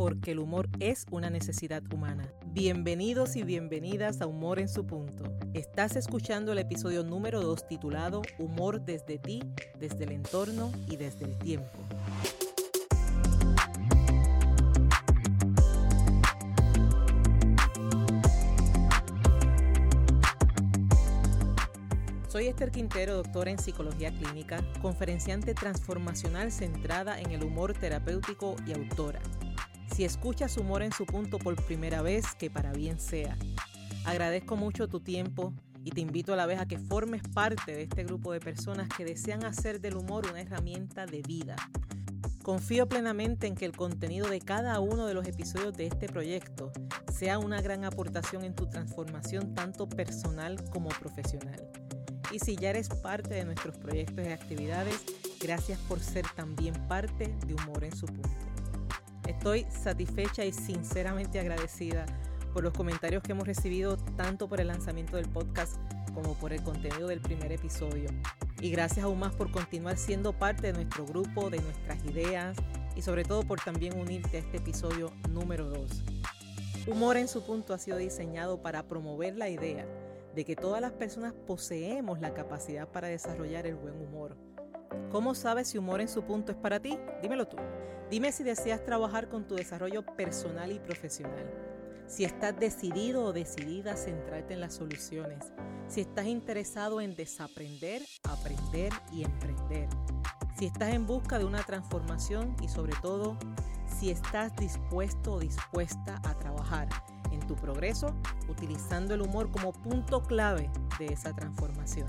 porque 0.00 0.30
el 0.30 0.38
humor 0.38 0.66
es 0.78 1.04
una 1.10 1.28
necesidad 1.28 1.82
humana. 1.92 2.32
Bienvenidos 2.46 3.36
y 3.36 3.42
bienvenidas 3.42 4.22
a 4.22 4.26
Humor 4.26 4.58
en 4.58 4.70
su 4.70 4.86
punto. 4.86 5.24
Estás 5.52 5.94
escuchando 5.94 6.52
el 6.52 6.58
episodio 6.58 7.04
número 7.04 7.42
2 7.42 7.68
titulado 7.68 8.22
Humor 8.38 8.80
desde 8.80 9.18
ti, 9.18 9.42
desde 9.78 10.04
el 10.04 10.12
entorno 10.12 10.72
y 10.88 10.96
desde 10.96 11.26
el 11.26 11.36
tiempo. 11.36 11.78
Soy 22.28 22.46
Esther 22.46 22.70
Quintero, 22.70 23.16
doctora 23.16 23.50
en 23.50 23.58
psicología 23.58 24.10
clínica, 24.12 24.64
conferenciante 24.80 25.52
transformacional 25.52 26.52
centrada 26.52 27.20
en 27.20 27.32
el 27.32 27.44
humor 27.44 27.74
terapéutico 27.74 28.56
y 28.66 28.72
autora. 28.72 29.20
Si 30.00 30.06
escuchas 30.06 30.56
humor 30.56 30.82
en 30.82 30.92
su 30.92 31.04
punto 31.04 31.38
por 31.38 31.62
primera 31.62 32.00
vez, 32.00 32.34
que 32.34 32.48
para 32.48 32.72
bien 32.72 32.98
sea. 32.98 33.36
Agradezco 34.06 34.56
mucho 34.56 34.88
tu 34.88 35.00
tiempo 35.00 35.52
y 35.84 35.90
te 35.90 36.00
invito 36.00 36.32
a 36.32 36.36
la 36.36 36.46
vez 36.46 36.58
a 36.58 36.64
que 36.64 36.78
formes 36.78 37.20
parte 37.34 37.72
de 37.72 37.82
este 37.82 38.04
grupo 38.04 38.32
de 38.32 38.40
personas 38.40 38.88
que 38.88 39.04
desean 39.04 39.44
hacer 39.44 39.78
del 39.82 39.96
humor 39.96 40.26
una 40.26 40.40
herramienta 40.40 41.04
de 41.04 41.20
vida. 41.20 41.54
Confío 42.42 42.88
plenamente 42.88 43.46
en 43.46 43.54
que 43.54 43.66
el 43.66 43.76
contenido 43.76 44.26
de 44.30 44.40
cada 44.40 44.80
uno 44.80 45.04
de 45.04 45.12
los 45.12 45.28
episodios 45.28 45.76
de 45.76 45.88
este 45.88 46.08
proyecto 46.08 46.72
sea 47.12 47.38
una 47.38 47.60
gran 47.60 47.84
aportación 47.84 48.46
en 48.46 48.54
tu 48.54 48.70
transformación 48.70 49.54
tanto 49.54 49.86
personal 49.86 50.64
como 50.70 50.88
profesional. 50.88 51.62
Y 52.32 52.38
si 52.38 52.56
ya 52.56 52.70
eres 52.70 52.88
parte 52.88 53.34
de 53.34 53.44
nuestros 53.44 53.76
proyectos 53.76 54.26
y 54.26 54.30
actividades, 54.30 54.98
gracias 55.42 55.78
por 55.80 56.00
ser 56.00 56.24
también 56.34 56.72
parte 56.88 57.36
de 57.46 57.52
Humor 57.52 57.84
en 57.84 57.94
su 57.94 58.06
punto. 58.06 58.49
Estoy 59.40 59.64
satisfecha 59.70 60.44
y 60.44 60.52
sinceramente 60.52 61.40
agradecida 61.40 62.04
por 62.52 62.62
los 62.62 62.74
comentarios 62.74 63.22
que 63.22 63.32
hemos 63.32 63.48
recibido 63.48 63.96
tanto 64.14 64.50
por 64.50 64.60
el 64.60 64.66
lanzamiento 64.66 65.16
del 65.16 65.30
podcast 65.30 65.76
como 66.12 66.34
por 66.34 66.52
el 66.52 66.62
contenido 66.62 67.08
del 67.08 67.22
primer 67.22 67.50
episodio. 67.50 68.10
Y 68.60 68.70
gracias 68.70 69.02
aún 69.02 69.18
más 69.18 69.34
por 69.34 69.50
continuar 69.50 69.96
siendo 69.96 70.34
parte 70.34 70.66
de 70.66 70.72
nuestro 70.74 71.06
grupo, 71.06 71.48
de 71.48 71.58
nuestras 71.58 72.04
ideas 72.04 72.54
y 72.94 73.00
sobre 73.00 73.24
todo 73.24 73.42
por 73.42 73.58
también 73.60 73.98
unirte 73.98 74.36
a 74.36 74.40
este 74.40 74.58
episodio 74.58 75.10
número 75.30 75.70
2. 75.70 76.04
Humor 76.88 77.16
en 77.16 77.26
su 77.26 77.42
punto 77.42 77.72
ha 77.72 77.78
sido 77.78 77.96
diseñado 77.96 78.60
para 78.60 78.88
promover 78.88 79.38
la 79.38 79.48
idea 79.48 79.86
de 80.34 80.44
que 80.44 80.54
todas 80.54 80.82
las 80.82 80.92
personas 80.92 81.32
poseemos 81.46 82.20
la 82.20 82.34
capacidad 82.34 82.86
para 82.86 83.08
desarrollar 83.08 83.66
el 83.66 83.76
buen 83.76 83.94
humor 84.02 84.36
¿Cómo 85.10 85.34
sabes 85.34 85.68
si 85.68 85.78
humor 85.78 86.00
en 86.00 86.08
su 86.08 86.22
punto 86.22 86.52
es 86.52 86.58
para 86.58 86.78
ti? 86.78 86.96
Dímelo 87.20 87.48
tú. 87.48 87.56
Dime 88.10 88.30
si 88.30 88.44
deseas 88.44 88.84
trabajar 88.84 89.28
con 89.28 89.46
tu 89.46 89.56
desarrollo 89.56 90.06
personal 90.06 90.70
y 90.70 90.78
profesional. 90.78 91.50
Si 92.06 92.24
estás 92.24 92.58
decidido 92.58 93.24
o 93.24 93.32
decidida 93.32 93.94
a 93.94 93.96
centrarte 93.96 94.54
en 94.54 94.60
las 94.60 94.74
soluciones. 94.74 95.52
Si 95.88 96.00
estás 96.00 96.26
interesado 96.26 97.00
en 97.00 97.16
desaprender, 97.16 98.02
aprender 98.22 98.92
y 99.12 99.24
emprender. 99.24 99.88
Si 100.56 100.66
estás 100.66 100.94
en 100.94 101.06
busca 101.06 101.40
de 101.40 101.44
una 101.44 101.64
transformación 101.64 102.54
y 102.62 102.68
sobre 102.68 102.92
todo 103.02 103.36
si 103.98 104.10
estás 104.10 104.54
dispuesto 104.54 105.32
o 105.32 105.40
dispuesta 105.40 106.20
a 106.24 106.38
trabajar 106.38 106.88
en 107.32 107.40
tu 107.48 107.56
progreso 107.56 108.14
utilizando 108.48 109.14
el 109.14 109.22
humor 109.22 109.50
como 109.50 109.72
punto 109.72 110.22
clave 110.22 110.70
de 111.00 111.06
esa 111.06 111.34
transformación. 111.34 112.06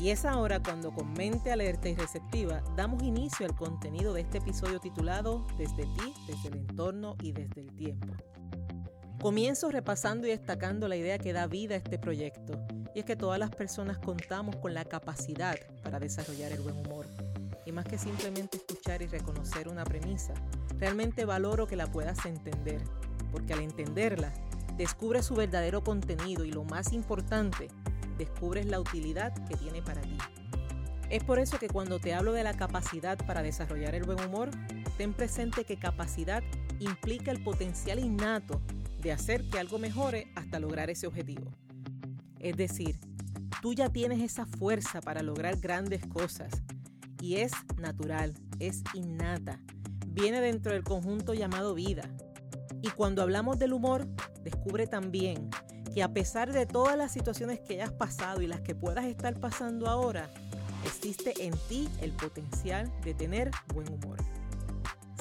Y 0.00 0.10
es 0.10 0.24
ahora 0.24 0.62
cuando 0.62 0.92
con 0.92 1.12
mente 1.14 1.50
alerta 1.50 1.88
y 1.88 1.96
receptiva 1.96 2.62
damos 2.76 3.02
inicio 3.02 3.44
al 3.44 3.56
contenido 3.56 4.12
de 4.12 4.20
este 4.20 4.38
episodio 4.38 4.78
titulado 4.78 5.44
Desde 5.56 5.84
ti, 5.84 6.14
desde 6.28 6.48
el 6.48 6.56
entorno 6.58 7.16
y 7.20 7.32
desde 7.32 7.62
el 7.62 7.74
tiempo. 7.74 8.14
Comienzo 9.20 9.72
repasando 9.72 10.28
y 10.28 10.30
destacando 10.30 10.86
la 10.86 10.94
idea 10.94 11.18
que 11.18 11.32
da 11.32 11.48
vida 11.48 11.74
a 11.74 11.78
este 11.78 11.98
proyecto, 11.98 12.64
y 12.94 13.00
es 13.00 13.04
que 13.04 13.16
todas 13.16 13.40
las 13.40 13.50
personas 13.50 13.98
contamos 13.98 14.54
con 14.56 14.72
la 14.72 14.84
capacidad 14.84 15.56
para 15.82 15.98
desarrollar 15.98 16.52
el 16.52 16.60
buen 16.60 16.76
humor. 16.76 17.06
Y 17.66 17.72
más 17.72 17.84
que 17.84 17.98
simplemente 17.98 18.58
escuchar 18.58 19.02
y 19.02 19.08
reconocer 19.08 19.68
una 19.68 19.82
premisa, 19.84 20.34
realmente 20.78 21.24
valoro 21.24 21.66
que 21.66 21.74
la 21.74 21.88
puedas 21.88 22.24
entender, 22.24 22.80
porque 23.32 23.52
al 23.52 23.60
entenderla, 23.60 24.32
descubres 24.76 25.26
su 25.26 25.34
verdadero 25.34 25.82
contenido 25.82 26.44
y 26.44 26.52
lo 26.52 26.62
más 26.62 26.92
importante, 26.92 27.68
descubres 28.18 28.66
la 28.66 28.80
utilidad 28.80 29.32
que 29.46 29.56
tiene 29.56 29.80
para 29.80 30.02
ti. 30.02 30.18
Es 31.08 31.24
por 31.24 31.38
eso 31.38 31.58
que 31.58 31.68
cuando 31.68 31.98
te 31.98 32.12
hablo 32.12 32.32
de 32.32 32.44
la 32.44 32.54
capacidad 32.54 33.16
para 33.26 33.42
desarrollar 33.42 33.94
el 33.94 34.04
buen 34.04 34.20
humor, 34.20 34.50
ten 34.98 35.14
presente 35.14 35.64
que 35.64 35.78
capacidad 35.78 36.42
implica 36.80 37.30
el 37.30 37.42
potencial 37.42 37.98
innato 37.98 38.60
de 39.00 39.12
hacer 39.12 39.48
que 39.48 39.58
algo 39.58 39.78
mejore 39.78 40.30
hasta 40.34 40.60
lograr 40.60 40.90
ese 40.90 41.06
objetivo. 41.06 41.50
Es 42.38 42.56
decir, 42.56 43.00
tú 43.62 43.72
ya 43.72 43.88
tienes 43.88 44.20
esa 44.20 44.44
fuerza 44.44 45.00
para 45.00 45.22
lograr 45.22 45.58
grandes 45.58 46.06
cosas 46.06 46.62
y 47.20 47.36
es 47.36 47.52
natural, 47.78 48.34
es 48.58 48.82
innata, 48.92 49.60
viene 50.06 50.40
dentro 50.40 50.72
del 50.72 50.84
conjunto 50.84 51.32
llamado 51.32 51.74
vida. 51.74 52.10
Y 52.82 52.90
cuando 52.90 53.22
hablamos 53.22 53.58
del 53.58 53.72
humor, 53.72 54.06
descubre 54.44 54.86
también 54.86 55.50
que 55.88 56.02
a 56.02 56.12
pesar 56.12 56.52
de 56.52 56.66
todas 56.66 56.96
las 56.96 57.12
situaciones 57.12 57.60
que 57.60 57.74
hayas 57.74 57.92
pasado 57.92 58.42
y 58.42 58.46
las 58.46 58.60
que 58.60 58.74
puedas 58.74 59.04
estar 59.06 59.38
pasando 59.40 59.88
ahora, 59.88 60.30
existe 60.84 61.34
en 61.44 61.54
ti 61.68 61.88
el 62.00 62.12
potencial 62.12 62.90
de 63.02 63.14
tener 63.14 63.50
buen 63.74 63.88
humor. 63.92 64.18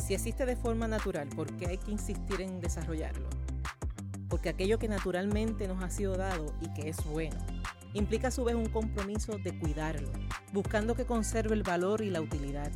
Si 0.06 0.14
existe 0.14 0.46
de 0.46 0.56
forma 0.56 0.88
natural, 0.88 1.28
¿por 1.30 1.52
qué 1.58 1.68
hay 1.68 1.78
que 1.78 1.92
insistir 1.92 2.42
en 2.42 2.60
desarrollarlo? 2.60 3.30
Porque 4.30 4.50
aquello 4.50 4.80
que 4.80 4.88
naturalmente 4.88 5.68
nos 5.68 5.84
ha 5.84 5.90
sido 5.90 6.16
dado 6.16 6.54
y 6.62 6.72
que 6.74 6.90
es 6.90 7.04
bueno, 7.06 7.38
implica 7.94 8.30
a 8.30 8.32
su 8.32 8.44
vez 8.44 8.56
un 8.56 8.70
compromiso 8.70 9.38
de 9.38 9.58
cuidarlo, 9.58 10.12
buscando 10.54 10.96
que 10.96 11.06
conserve 11.06 11.56
el 11.56 11.64
valor 11.64 12.02
y 12.02 12.10
la 12.10 12.22
utilidad. 12.22 12.72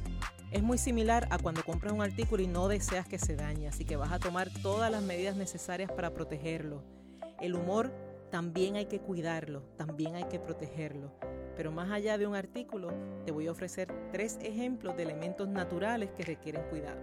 Es 0.52 0.64
muy 0.64 0.78
similar 0.78 1.28
a 1.30 1.38
cuando 1.38 1.64
compras 1.64 1.94
un 1.94 2.02
artículo 2.02 2.44
y 2.44 2.48
no 2.48 2.68
deseas 2.68 3.08
que 3.08 3.20
se 3.20 3.36
dañe, 3.36 3.68
así 3.68 3.86
que 3.86 3.96
vas 3.96 4.12
a 4.12 4.20
tomar 4.20 4.50
todas 4.62 4.92
las 4.92 5.04
medidas 5.04 5.36
necesarias 5.36 5.92
para 5.92 6.14
protegerlo 6.14 7.01
el 7.42 7.56
humor 7.56 7.92
también 8.30 8.76
hay 8.76 8.86
que 8.86 9.00
cuidarlo, 9.00 9.64
también 9.76 10.16
hay 10.16 10.24
que 10.26 10.40
protegerlo. 10.40 11.12
Pero 11.58 11.72
más 11.72 11.92
allá 11.92 12.18
de 12.18 12.28
un 12.28 12.36
artículo, 12.36 12.94
te 13.26 13.32
voy 13.32 13.48
a 13.48 13.52
ofrecer 13.52 13.94
tres 14.12 14.40
ejemplos 14.42 14.96
de 14.96 15.04
elementos 15.04 15.48
naturales 15.50 16.12
que 16.12 16.24
requieren 16.24 16.64
cuidado. 16.70 17.02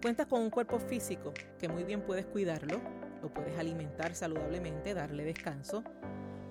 Cuentas 0.00 0.26
con 0.26 0.40
un 0.40 0.50
cuerpo 0.50 0.78
físico 0.78 1.34
que 1.58 1.68
muy 1.68 1.82
bien 1.82 2.02
puedes 2.02 2.26
cuidarlo, 2.26 2.80
lo 3.20 3.34
puedes 3.34 3.58
alimentar 3.58 4.14
saludablemente, 4.14 4.94
darle 4.94 5.24
descanso, 5.24 5.82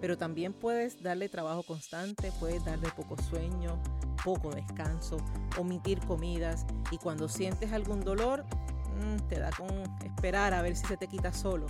pero 0.02 0.18
también 0.18 0.52
puedes 0.52 1.02
darle 1.02 1.30
trabajo 1.30 1.64
constante, 1.64 2.34
puedes 2.40 2.66
darle 2.66 2.90
poco 2.96 3.16
sueño, 3.24 3.81
poco 4.26 4.50
descanso, 4.53 5.18
omitir 5.58 6.00
comidas 6.02 6.66
y 6.92 6.97
cuando 6.97 7.30
sientes 7.30 7.72
algún 7.72 8.02
dolor, 8.02 8.44
mm, 8.44 9.28
te 9.30 9.40
da 9.40 9.52
con 9.52 9.70
esperar 10.03 10.53
a 10.53 10.62
ver 10.62 10.76
si 10.76 10.86
se 10.86 10.97
te 10.97 11.08
quita 11.08 11.31
solo 11.31 11.68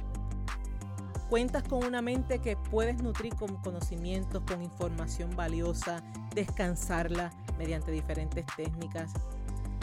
Cuentas 1.30 1.64
con 1.64 1.84
una 1.84 2.02
mente 2.02 2.40
que 2.40 2.56
puedes 2.56 3.04
nutrir 3.04 3.36
con 3.36 3.58
conocimientos, 3.58 4.42
con 4.48 4.64
información 4.64 5.36
valiosa, 5.36 6.02
descansarla 6.34 7.34
mediante 7.58 7.92
diferentes 7.92 8.46
técnicas. 8.56 9.12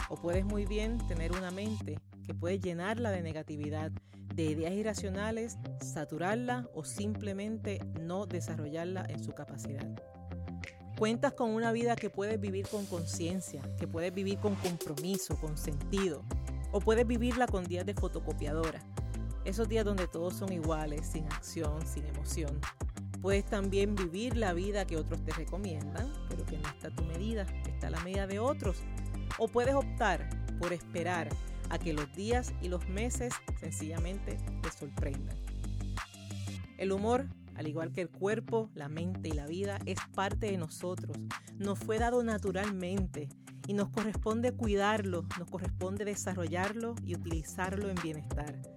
O 0.09 0.15
puedes 0.15 0.43
muy 0.43 0.65
bien 0.65 0.97
tener 1.07 1.33
una 1.33 1.51
mente 1.51 1.99
que 2.25 2.33
puede 2.33 2.57
llenarla 2.57 3.11
de 3.11 3.21
negatividad, 3.21 3.91
de 4.33 4.43
ideas 4.43 4.73
irracionales, 4.73 5.59
saturarla 5.81 6.67
o 6.73 6.83
simplemente 6.83 7.79
no 8.01 8.25
desarrollarla 8.25 9.05
en 9.07 9.23
su 9.23 9.33
capacidad. 9.33 9.87
Cuentas 10.97 11.33
con 11.33 11.51
una 11.51 11.71
vida 11.71 11.95
que 11.95 12.09
puedes 12.09 12.41
vivir 12.41 12.67
con 12.67 12.87
conciencia, 12.87 13.61
que 13.77 13.87
puedes 13.87 14.11
vivir 14.11 14.39
con 14.39 14.55
compromiso, 14.55 15.39
con 15.39 15.59
sentido, 15.59 16.23
o 16.71 16.79
puedes 16.79 17.05
vivirla 17.05 17.45
con 17.45 17.65
días 17.65 17.85
de 17.85 17.93
fotocopiadora 17.93 18.81
esos 19.45 19.69
días 19.69 19.85
donde 19.85 20.07
todos 20.07 20.33
son 20.33 20.51
iguales, 20.51 21.07
sin 21.07 21.25
acción, 21.25 21.85
sin 21.85 22.05
emoción. 22.07 22.59
Puedes 23.21 23.45
también 23.45 23.95
vivir 23.95 24.35
la 24.37 24.53
vida 24.53 24.85
que 24.85 24.97
otros 24.97 25.23
te 25.23 25.31
recomiendan, 25.31 26.11
pero 26.29 26.45
que 26.45 26.57
no 26.57 26.67
está 26.67 26.89
a 26.89 26.95
tu 26.95 27.03
medida, 27.05 27.45
está 27.67 27.87
a 27.87 27.91
la 27.91 27.99
medida 28.01 28.27
de 28.27 28.39
otros. 28.39 28.77
O 29.37 29.47
puedes 29.47 29.73
optar 29.73 30.29
por 30.59 30.73
esperar 30.73 31.29
a 31.69 31.79
que 31.79 31.93
los 31.93 32.13
días 32.15 32.53
y 32.61 32.69
los 32.69 32.87
meses 32.87 33.33
sencillamente 33.59 34.37
te 34.61 34.71
sorprendan. 34.71 35.37
El 36.77 36.91
humor, 36.91 37.27
al 37.55 37.67
igual 37.67 37.91
que 37.91 38.01
el 38.01 38.09
cuerpo, 38.09 38.69
la 38.73 38.89
mente 38.89 39.29
y 39.29 39.33
la 39.33 39.47
vida, 39.47 39.79
es 39.85 39.97
parte 40.13 40.51
de 40.51 40.57
nosotros. 40.57 41.17
Nos 41.57 41.79
fue 41.79 41.99
dado 41.99 42.23
naturalmente 42.23 43.29
y 43.67 43.73
nos 43.73 43.89
corresponde 43.89 44.51
cuidarlo, 44.51 45.25
nos 45.39 45.49
corresponde 45.49 46.05
desarrollarlo 46.05 46.95
y 47.03 47.15
utilizarlo 47.15 47.89
en 47.89 47.95
bienestar. 47.95 48.74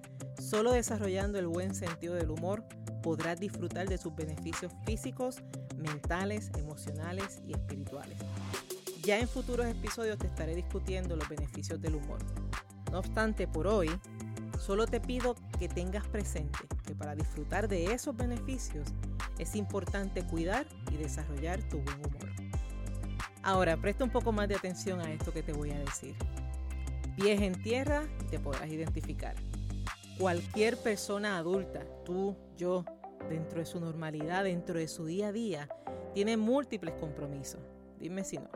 Solo 0.49 0.73
desarrollando 0.73 1.39
el 1.39 1.47
buen 1.47 1.75
sentido 1.75 2.15
del 2.15 2.31
humor 2.31 2.65
podrás 3.03 3.39
disfrutar 3.39 3.87
de 3.87 3.99
sus 3.99 4.15
beneficios 4.15 4.73
físicos, 4.87 5.43
mentales, 5.77 6.51
emocionales 6.57 7.43
y 7.47 7.53
espirituales. 7.53 8.17
Ya 9.03 9.19
en 9.19 9.29
futuros 9.29 9.67
episodios 9.67 10.17
te 10.17 10.27
estaré 10.27 10.55
discutiendo 10.55 11.17
los 11.17 11.29
beneficios 11.29 11.83
del 11.83 11.97
humor. 11.97 12.21
No 12.91 13.01
obstante, 13.01 13.47
por 13.47 13.67
hoy, 13.67 13.91
Solo 14.59 14.87
te 14.87 15.01
pido 15.01 15.37
que 15.59 15.69
tengas 15.69 16.07
presente 16.09 16.59
que 16.85 16.95
para 16.95 17.15
disfrutar 17.15 17.69
de 17.69 17.93
esos 17.93 18.17
beneficios 18.17 18.89
es 19.39 19.55
importante 19.55 20.27
cuidar 20.27 20.67
y 20.91 20.97
desarrollar 20.97 21.63
tu 21.69 21.79
buen 21.79 21.99
humor. 21.99 22.29
Ahora, 23.43 23.77
presta 23.77 24.03
un 24.03 24.11
poco 24.11 24.33
más 24.33 24.49
de 24.49 24.57
atención 24.57 25.01
a 25.01 25.13
esto 25.13 25.33
que 25.33 25.45
te 25.45 25.53
voy 25.53 25.71
a 25.71 25.79
decir. 25.79 26.17
Pies 27.17 27.41
en 27.41 27.63
tierra 27.63 28.03
y 28.21 28.25
te 28.27 28.41
podrás 28.41 28.69
identificar. 28.69 29.37
Cualquier 30.19 30.77
persona 30.77 31.39
adulta, 31.39 31.87
tú, 32.05 32.35
yo, 32.57 32.85
dentro 33.29 33.61
de 33.61 33.67
su 33.67 33.79
normalidad, 33.79 34.43
dentro 34.43 34.77
de 34.77 34.89
su 34.89 35.07
día 35.07 35.29
a 35.29 35.33
día, 35.33 35.69
tiene 36.13 36.37
múltiples 36.37 36.95
compromisos. 36.95 37.61
Dime 38.01 38.25
si 38.25 38.39
no. 38.39 38.49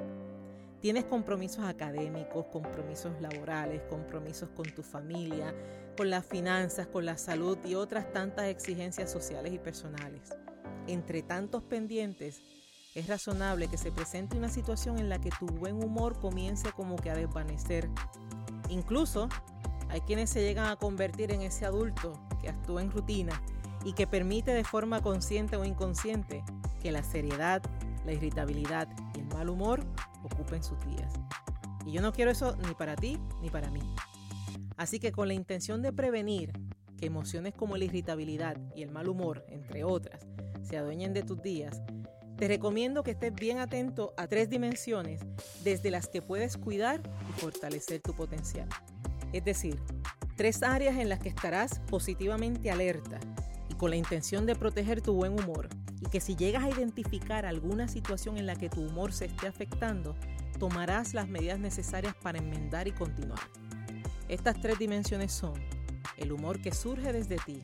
Tienes 0.81 1.05
compromisos 1.05 1.65
académicos, 1.65 2.47
compromisos 2.47 3.13
laborales, 3.21 3.81
compromisos 3.89 4.49
con 4.57 4.67
tu 4.75 4.83
familia, 4.83 5.55
con 5.97 6.11
las 6.11 6.27
finanzas, 6.27 6.89
con 6.89 7.07
la 7.07 7.17
salud 7.17 7.57
y 7.65 7.77
otras 7.77 8.13
tantas 8.13 8.47
exigencias 8.47 9.09
sociales 9.09 9.53
y 9.53 9.61
personales. 9.61 10.35
Entre 10.89 11.23
tantos 11.23 11.63
pendientes, 11.63 12.43
es 12.97 13.07
razonable 13.07 13.69
que 13.69 13.79
se 13.79 13.93
presente 13.93 14.37
una 14.37 14.49
situación 14.49 14.99
en 14.99 15.09
la 15.09 15.21
que 15.21 15.31
tu 15.39 15.47
buen 15.47 15.77
humor 15.77 16.19
comience 16.19 16.73
como 16.73 16.97
que 16.97 17.11
a 17.11 17.15
desvanecer. 17.15 17.89
Incluso 18.69 19.29
hay 19.93 20.01
quienes 20.01 20.31
se 20.31 20.41
llegan 20.41 20.71
a 20.71 20.77
convertir 20.77 21.33
en 21.33 21.43
ese 21.43 21.67
adulto 21.67 22.19
que 22.41 22.49
actúa 22.49 22.81
en 22.81 22.91
rutina 22.91 23.43
y 23.85 23.93
que 23.93 24.07
permite 24.07 24.53
de 24.53 24.65
forma 24.65 25.03
consciente 25.03 25.57
o 25.57 25.67
inconsciente 25.67 26.43
que 26.81 26.91
la 26.91 27.03
seriedad, 27.03 27.61
la 28.07 28.13
irritabilidad 28.13 28.89
y 29.15 29.21
el 29.21 29.27
mal 29.27 29.51
humor 29.51 29.85
ocupen 30.23 30.63
sus 30.63 30.81
días. 30.87 31.13
Y 31.85 31.93
yo 31.93 32.01
no 32.01 32.15
quiero 32.15 32.31
eso 32.31 32.57
ni 32.67 32.73
para 32.73 32.97
ti 32.97 33.19
ni 33.43 33.51
para 33.51 33.71
mí. 33.71 33.83
Así 34.79 34.99
que 34.99 35.13
con 35.13 35.29
la 35.29 35.35
intención 35.35 35.83
de 35.83 35.93
prevenir 35.93 36.53
que 36.97 37.05
emociones 37.05 37.53
como 37.53 37.77
la 37.77 37.85
irritabilidad 37.85 38.57
y 38.75 38.83
el 38.83 38.91
mal 38.91 39.09
humor, 39.09 39.45
entre 39.49 39.85
otras, 39.85 40.27
se 40.63 40.79
adueñen 40.79 41.13
de 41.13 41.23
tus 41.23 41.43
días, 41.43 41.83
te 42.39 42.49
recomiendo 42.49 43.03
que 43.03 43.11
estés 43.11 43.35
bien 43.35 43.59
atento 43.59 44.15
a 44.17 44.27
tres 44.27 44.49
dimensiones 44.49 45.21
desde 45.63 45.91
las 45.91 46.09
que 46.09 46.23
puedes 46.23 46.57
cuidar 46.57 47.03
y 47.29 47.41
fortalecer 47.41 48.01
tu 48.01 48.15
potencial. 48.15 48.71
Es 49.33 49.45
decir, 49.45 49.79
tres 50.37 50.63
áreas 50.63 50.97
en 50.97 51.09
las 51.09 51.21
que 51.21 51.29
estarás 51.29 51.81
positivamente 51.89 52.71
alerta 52.71 53.19
y 53.69 53.75
con 53.75 53.91
la 53.91 53.97
intención 53.97 54.47
de 54.47 54.55
proteger 54.55 55.01
tu 55.01 55.15
buen 55.15 55.33
humor 55.33 55.69
y 56.01 56.07
que 56.07 56.21
si 56.21 56.37
llegas 56.37 56.65
a 56.65 56.71
identificar 56.71 57.47
alguna 57.47 57.89
situación 57.89 58.37
en 58.37 58.47
la 58.47 58.57
que 58.57 58.69
tu 58.69 58.81
humor 58.83 59.13
se 59.13 59.27
esté 59.27 59.47
afectando, 59.47 60.17
tomarás 60.59 61.15
las 61.15 61.29
medidas 61.29 61.59
necesarias 61.59 62.15
para 62.15 62.39
enmendar 62.39 62.89
y 62.89 62.93
continuar. 62.93 63.41
Estas 64.29 64.61
tres 64.61 64.79
dimensiones 64.79 65.33
son 65.33 65.55
el 66.17 66.33
humor 66.33 66.61
que 66.61 66.73
surge 66.73 67.13
desde 67.13 67.37
ti, 67.37 67.63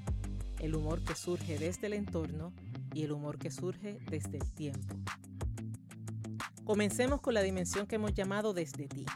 el 0.60 0.74
humor 0.74 1.02
que 1.02 1.14
surge 1.14 1.58
desde 1.58 1.86
el 1.86 1.94
entorno 1.94 2.52
y 2.94 3.04
el 3.04 3.12
humor 3.12 3.38
que 3.38 3.50
surge 3.50 3.98
desde 4.10 4.38
el 4.38 4.50
tiempo. 4.52 4.96
Comencemos 6.64 7.20
con 7.20 7.34
la 7.34 7.42
dimensión 7.42 7.86
que 7.86 7.96
hemos 7.96 8.14
llamado 8.14 8.52
desde 8.52 8.88
ti. 8.88 9.06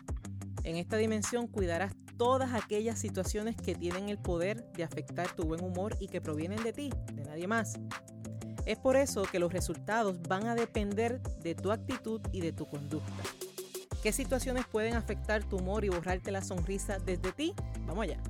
En 0.65 0.77
esta 0.77 0.97
dimensión 0.97 1.47
cuidarás 1.47 1.93
todas 2.23 2.55
aquellas 2.55 3.01
situaciones 3.01 3.57
que 3.57 3.75
tienen 3.75 4.09
el 4.09 4.17
poder 4.17 4.63
de 4.75 4.85
afectar 4.85 5.35
tu 5.35 5.43
buen 5.43 5.61
humor 5.61 5.97
y 5.99 6.07
que 6.07 6.21
provienen 6.21 6.63
de 6.63 6.73
ti, 6.73 6.89
de 7.15 7.25
nadie 7.25 7.49
más. 7.49 7.81
Es 8.65 8.79
por 8.79 8.95
eso 8.95 9.25
que 9.25 9.41
los 9.41 9.53
resultados 9.53 10.23
van 10.29 10.47
a 10.47 10.55
depender 10.55 11.21
de 11.43 11.57
tu 11.57 11.73
actitud 11.73 12.21
y 12.31 12.41
de 12.41 12.53
tu 12.53 12.69
conducta. 12.69 13.25
¿Qué 14.05 14.13
situaciones 14.13 14.67
pueden 14.67 14.95
afectar 14.95 15.43
tu 15.43 15.57
humor 15.57 15.85
y 15.85 15.89
borrarte 15.89 16.31
la 16.31 16.43
sonrisa 16.43 17.01
desde 17.01 17.33
ti? 17.33 17.55
Vamos 17.89 18.05
allá. 18.05 18.23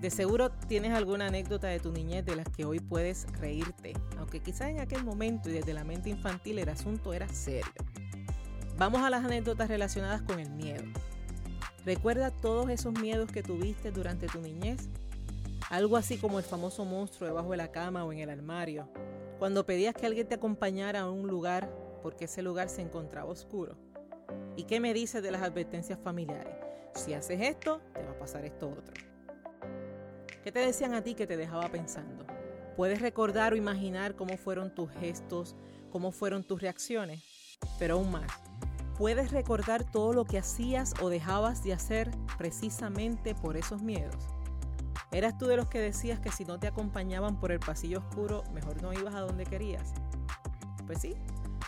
De 0.00 0.10
seguro 0.10 0.52
tienes 0.68 0.92
alguna 0.92 1.26
anécdota 1.26 1.66
de 1.66 1.80
tu 1.80 1.90
niñez 1.90 2.24
de 2.24 2.36
las 2.36 2.48
que 2.48 2.64
hoy 2.64 2.78
puedes 2.78 3.26
reírte, 3.40 3.94
aunque 4.18 4.38
quizás 4.38 4.68
en 4.68 4.78
aquel 4.78 5.02
momento 5.02 5.50
y 5.50 5.54
desde 5.54 5.74
la 5.74 5.82
mente 5.82 6.10
infantil 6.10 6.60
el 6.60 6.68
asunto 6.68 7.12
era 7.12 7.28
serio. 7.28 7.72
Vamos 8.78 9.02
a 9.02 9.10
las 9.10 9.24
anécdotas 9.24 9.66
relacionadas 9.66 10.22
con 10.22 10.38
el 10.38 10.50
miedo. 10.50 10.84
¿Recuerda 11.86 12.32
todos 12.32 12.68
esos 12.70 12.92
miedos 12.98 13.30
que 13.30 13.44
tuviste 13.44 13.92
durante 13.92 14.26
tu 14.26 14.40
niñez? 14.40 14.88
Algo 15.70 15.96
así 15.96 16.18
como 16.18 16.40
el 16.40 16.44
famoso 16.44 16.84
monstruo 16.84 17.28
debajo 17.28 17.52
de 17.52 17.58
la 17.58 17.70
cama 17.70 18.04
o 18.04 18.12
en 18.12 18.18
el 18.18 18.28
armario, 18.28 18.88
cuando 19.38 19.64
pedías 19.64 19.94
que 19.94 20.04
alguien 20.04 20.26
te 20.26 20.34
acompañara 20.34 21.02
a 21.02 21.10
un 21.10 21.28
lugar 21.28 21.72
porque 22.02 22.24
ese 22.24 22.42
lugar 22.42 22.70
se 22.70 22.82
encontraba 22.82 23.30
oscuro. 23.30 23.76
¿Y 24.56 24.64
qué 24.64 24.80
me 24.80 24.92
dices 24.94 25.22
de 25.22 25.30
las 25.30 25.42
advertencias 25.42 25.96
familiares? 26.00 26.56
Si 26.96 27.14
haces 27.14 27.40
esto, 27.40 27.80
te 27.94 28.02
va 28.02 28.10
a 28.10 28.18
pasar 28.18 28.44
esto 28.44 28.68
otro. 28.68 28.94
¿Qué 30.42 30.50
te 30.50 30.58
decían 30.58 30.92
a 30.92 31.04
ti 31.04 31.14
que 31.14 31.28
te 31.28 31.36
dejaba 31.36 31.68
pensando? 31.68 32.26
Puedes 32.76 33.00
recordar 33.00 33.52
o 33.52 33.56
imaginar 33.56 34.16
cómo 34.16 34.36
fueron 34.36 34.74
tus 34.74 34.90
gestos, 34.90 35.54
cómo 35.92 36.10
fueron 36.10 36.42
tus 36.42 36.60
reacciones, 36.60 37.22
pero 37.78 37.94
aún 37.94 38.10
más, 38.10 38.45
puedes 38.98 39.30
recordar 39.30 39.84
todo 39.84 40.12
lo 40.12 40.24
que 40.24 40.38
hacías 40.38 40.94
o 41.00 41.08
dejabas 41.08 41.62
de 41.62 41.72
hacer 41.72 42.10
precisamente 42.38 43.34
por 43.34 43.56
esos 43.56 43.82
miedos. 43.82 44.16
¿Eras 45.12 45.38
tú 45.38 45.46
de 45.46 45.56
los 45.56 45.68
que 45.68 45.78
decías 45.78 46.18
que 46.18 46.32
si 46.32 46.44
no 46.44 46.58
te 46.58 46.66
acompañaban 46.66 47.38
por 47.38 47.52
el 47.52 47.60
pasillo 47.60 48.00
oscuro, 48.00 48.42
mejor 48.52 48.82
no 48.82 48.92
ibas 48.92 49.14
a 49.14 49.20
donde 49.20 49.44
querías? 49.44 49.92
Pues 50.86 51.00
sí, 51.00 51.14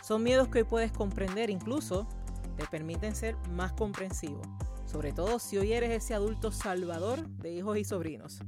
son 0.02 0.22
miedos 0.22 0.48
que 0.48 0.58
hoy 0.58 0.64
puedes 0.64 0.92
comprender, 0.92 1.50
incluso 1.50 2.08
te 2.56 2.66
permiten 2.66 3.14
ser 3.14 3.36
más 3.50 3.72
comprensivo, 3.72 4.42
sobre 4.86 5.12
todo 5.12 5.38
si 5.38 5.58
hoy 5.58 5.72
eres 5.72 5.90
ese 5.90 6.14
adulto 6.14 6.50
salvador 6.50 7.28
de 7.28 7.52
hijos 7.52 7.78
y 7.78 7.84
sobrinos. 7.84 8.40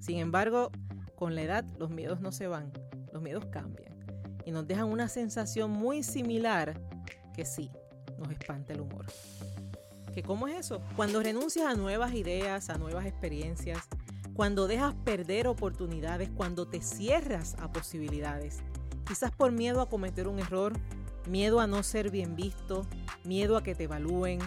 Sin 0.00 0.18
embargo, 0.18 0.70
con 1.16 1.34
la 1.34 1.42
edad 1.42 1.64
los 1.78 1.90
miedos 1.90 2.20
no 2.20 2.30
se 2.30 2.46
van, 2.46 2.72
los 3.12 3.22
miedos 3.22 3.46
cambian 3.46 3.98
y 4.44 4.50
nos 4.50 4.66
dejan 4.66 4.88
una 4.88 5.08
sensación 5.08 5.70
muy 5.70 6.02
similar 6.02 6.80
que 7.34 7.44
sí, 7.44 7.70
nos 8.18 8.30
espanta 8.30 8.72
el 8.72 8.80
humor. 8.80 9.06
¿Que 10.14 10.22
¿Cómo 10.22 10.48
es 10.48 10.58
eso? 10.58 10.82
Cuando 10.96 11.22
renuncias 11.22 11.66
a 11.66 11.74
nuevas 11.74 12.14
ideas, 12.14 12.70
a 12.70 12.78
nuevas 12.78 13.06
experiencias, 13.06 13.86
cuando 14.34 14.66
dejas 14.66 14.94
perder 15.04 15.46
oportunidades, 15.46 16.30
cuando 16.30 16.66
te 16.66 16.80
cierras 16.80 17.56
a 17.60 17.72
posibilidades, 17.72 18.58
quizás 19.06 19.30
por 19.30 19.52
miedo 19.52 19.80
a 19.80 19.88
cometer 19.88 20.28
un 20.28 20.38
error, 20.38 20.72
miedo 21.28 21.60
a 21.60 21.66
no 21.66 21.82
ser 21.82 22.10
bien 22.10 22.36
visto, 22.36 22.86
miedo 23.24 23.56
a 23.56 23.62
que 23.62 23.74
te 23.74 23.84
evalúen, 23.84 24.40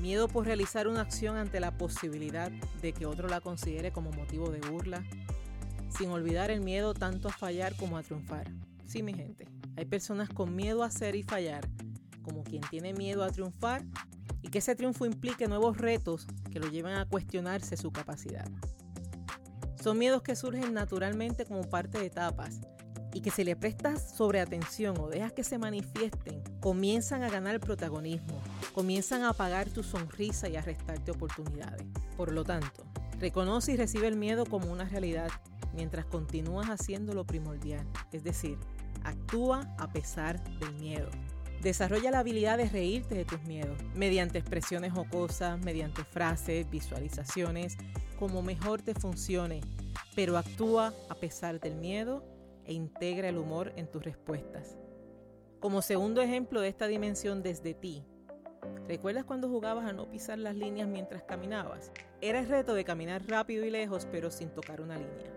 miedo 0.00 0.28
por 0.28 0.46
realizar 0.46 0.88
una 0.88 1.00
acción 1.00 1.36
ante 1.36 1.60
la 1.60 1.76
posibilidad 1.76 2.50
de 2.80 2.92
que 2.92 3.06
otro 3.06 3.28
la 3.28 3.40
considere 3.40 3.92
como 3.92 4.10
motivo 4.12 4.50
de 4.50 4.60
burla, 4.60 5.04
sin 5.88 6.10
olvidar 6.10 6.50
el 6.50 6.60
miedo 6.60 6.94
tanto 6.94 7.28
a 7.28 7.32
fallar 7.32 7.74
como 7.76 7.98
a 7.98 8.02
triunfar. 8.02 8.50
Sí, 8.84 9.02
mi 9.02 9.14
gente, 9.14 9.48
hay 9.76 9.84
personas 9.86 10.28
con 10.28 10.54
miedo 10.54 10.82
a 10.82 10.86
hacer 10.86 11.16
y 11.16 11.22
fallar, 11.22 11.66
como 12.26 12.44
quien 12.44 12.60
tiene 12.68 12.92
miedo 12.92 13.24
a 13.24 13.30
triunfar 13.30 13.82
y 14.42 14.48
que 14.48 14.58
ese 14.58 14.74
triunfo 14.74 15.06
implique 15.06 15.48
nuevos 15.48 15.78
retos 15.78 16.26
que 16.52 16.60
lo 16.60 16.68
lleven 16.68 16.94
a 16.94 17.06
cuestionarse 17.06 17.76
su 17.76 17.92
capacidad. 17.92 18.46
Son 19.82 19.96
miedos 19.96 20.22
que 20.22 20.34
surgen 20.34 20.74
naturalmente 20.74 21.46
como 21.46 21.62
parte 21.62 21.98
de 21.98 22.06
etapas 22.06 22.60
y 23.14 23.20
que 23.20 23.30
si 23.30 23.44
le 23.44 23.56
prestas 23.56 24.14
sobre 24.14 24.40
atención 24.40 24.98
o 24.98 25.08
dejas 25.08 25.32
que 25.32 25.44
se 25.44 25.58
manifiesten, 25.58 26.42
comienzan 26.60 27.22
a 27.22 27.30
ganar 27.30 27.60
protagonismo, 27.60 28.42
comienzan 28.74 29.22
a 29.22 29.30
apagar 29.30 29.70
tu 29.70 29.82
sonrisa 29.82 30.48
y 30.48 30.56
a 30.56 30.60
restarte 30.60 31.12
oportunidades. 31.12 31.86
Por 32.16 32.32
lo 32.32 32.44
tanto, 32.44 32.84
reconoce 33.18 33.72
y 33.72 33.76
recibe 33.76 34.08
el 34.08 34.16
miedo 34.16 34.44
como 34.44 34.70
una 34.70 34.84
realidad 34.84 35.30
mientras 35.72 36.06
continúas 36.06 36.68
haciendo 36.68 37.14
lo 37.14 37.24
primordial, 37.24 37.86
es 38.12 38.24
decir, 38.24 38.58
actúa 39.04 39.74
a 39.78 39.88
pesar 39.92 40.42
del 40.58 40.74
miedo. 40.74 41.08
Desarrolla 41.62 42.10
la 42.10 42.20
habilidad 42.20 42.58
de 42.58 42.68
reírte 42.68 43.14
de 43.14 43.24
tus 43.24 43.42
miedos 43.42 43.78
mediante 43.94 44.38
expresiones 44.38 44.92
jocosas, 44.92 45.58
mediante 45.58 46.04
frases, 46.04 46.68
visualizaciones, 46.70 47.76
como 48.18 48.42
mejor 48.42 48.82
te 48.82 48.94
funcione, 48.94 49.60
pero 50.14 50.36
actúa 50.38 50.94
a 51.08 51.14
pesar 51.14 51.60
del 51.60 51.76
miedo 51.76 52.24
e 52.64 52.72
integra 52.72 53.28
el 53.28 53.38
humor 53.38 53.72
en 53.76 53.90
tus 53.90 54.04
respuestas. 54.04 54.76
Como 55.60 55.82
segundo 55.82 56.20
ejemplo 56.20 56.60
de 56.60 56.68
esta 56.68 56.86
dimensión 56.86 57.42
desde 57.42 57.74
ti, 57.74 58.04
¿recuerdas 58.86 59.24
cuando 59.24 59.48
jugabas 59.48 59.86
a 59.86 59.92
no 59.92 60.08
pisar 60.08 60.38
las 60.38 60.54
líneas 60.54 60.88
mientras 60.88 61.22
caminabas? 61.22 61.90
Era 62.20 62.40
el 62.40 62.48
reto 62.48 62.74
de 62.74 62.84
caminar 62.84 63.26
rápido 63.26 63.64
y 63.64 63.70
lejos 63.70 64.06
pero 64.10 64.30
sin 64.30 64.50
tocar 64.50 64.80
una 64.80 64.96
línea. 64.96 65.32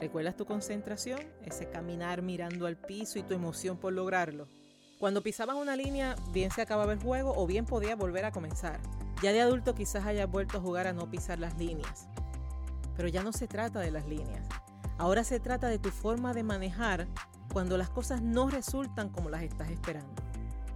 ¿Recuerdas 0.00 0.36
tu 0.36 0.44
concentración? 0.44 1.20
Ese 1.44 1.68
caminar 1.68 2.22
mirando 2.22 2.66
al 2.66 2.76
piso 2.76 3.18
y 3.18 3.22
tu 3.22 3.34
emoción 3.34 3.76
por 3.76 3.92
lograrlo. 3.92 4.48
Cuando 5.04 5.22
pisabas 5.22 5.56
una 5.56 5.76
línea, 5.76 6.16
bien 6.32 6.50
se 6.50 6.62
acababa 6.62 6.94
el 6.94 6.98
juego 6.98 7.34
o 7.36 7.46
bien 7.46 7.66
podía 7.66 7.94
volver 7.94 8.24
a 8.24 8.32
comenzar. 8.32 8.80
Ya 9.22 9.32
de 9.32 9.42
adulto 9.42 9.74
quizás 9.74 10.06
hayas 10.06 10.30
vuelto 10.30 10.56
a 10.56 10.60
jugar 10.62 10.86
a 10.86 10.94
no 10.94 11.10
pisar 11.10 11.38
las 11.38 11.58
líneas. 11.58 12.08
Pero 12.96 13.08
ya 13.08 13.22
no 13.22 13.30
se 13.34 13.46
trata 13.46 13.80
de 13.80 13.90
las 13.90 14.06
líneas. 14.06 14.48
Ahora 14.96 15.22
se 15.22 15.40
trata 15.40 15.68
de 15.68 15.78
tu 15.78 15.90
forma 15.90 16.32
de 16.32 16.42
manejar 16.42 17.06
cuando 17.52 17.76
las 17.76 17.90
cosas 17.90 18.22
no 18.22 18.48
resultan 18.48 19.10
como 19.10 19.28
las 19.28 19.42
estás 19.42 19.68
esperando. 19.68 20.22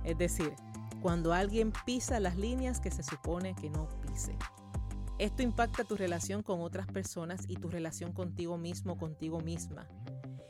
Es 0.05 0.19
decir, 0.19 0.55
cuando 1.01 1.33
alguien 1.33 1.73
pisa 1.87 2.21
las 2.21 2.37
líneas 2.37 2.81
que 2.81 2.91
se 2.91 3.03
supone 3.03 3.55
que 3.55 3.71
no 3.71 3.89
pise. 4.03 4.37
Esto 5.17 5.43
impacta 5.43 5.85
tu 5.85 5.97
relación 5.97 6.43
con 6.43 6.61
otras 6.61 6.87
personas 6.87 7.47
y 7.49 7.57
tu 7.57 7.71
relación 7.71 8.13
contigo 8.13 8.59
mismo, 8.59 8.99
contigo 8.99 9.41
misma. 9.41 9.89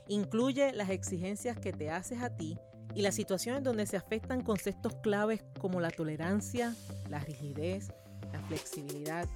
Incluye 0.09 0.73
las 0.73 0.91
exigencias 0.91 1.61
que 1.61 1.73
te 1.73 1.93
haces 1.93 2.23
a 2.23 2.35
ti 2.35 2.59
y 2.95 3.03
las 3.03 3.15
situaciones 3.15 3.63
donde 3.63 3.87
se 3.87 3.97
afectan 3.97 4.43
conceptos 4.43 4.95
claves 4.97 5.45
como 5.61 5.81
la 5.81 5.91
tolerancia, 5.91 6.75
la 7.09 7.21
rigidez, 7.21 7.93
la 8.33 8.41
flexibilidad, 8.41 9.29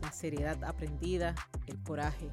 la 0.00 0.12
seriedad 0.12 0.62
aprendida, 0.64 1.34
el 1.66 1.82
coraje. 1.82 2.30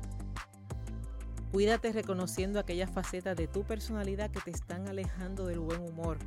Cuídate 1.52 1.92
reconociendo 1.92 2.60
aquellas 2.60 2.92
facetas 2.92 3.36
de 3.36 3.48
tu 3.48 3.64
personalidad 3.64 4.30
que 4.30 4.40
te 4.40 4.52
están 4.52 4.88
alejando 4.88 5.48
del 5.48 5.60
buen 5.60 5.82
humor. 5.82 6.18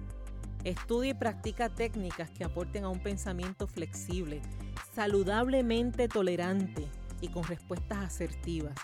Estudia 0.65 1.11
y 1.11 1.15
practica 1.15 1.69
técnicas 1.69 2.31
que 2.31 2.45
aporten 2.45 2.85
a 2.85 2.89
un 2.89 3.01
pensamiento 3.01 3.67
flexible, 3.67 4.43
saludablemente 4.95 6.09
tolerante 6.09 6.89
y 7.21 7.29
con 7.29 7.45
respuestas 7.45 7.99
asertivas, 7.99 8.75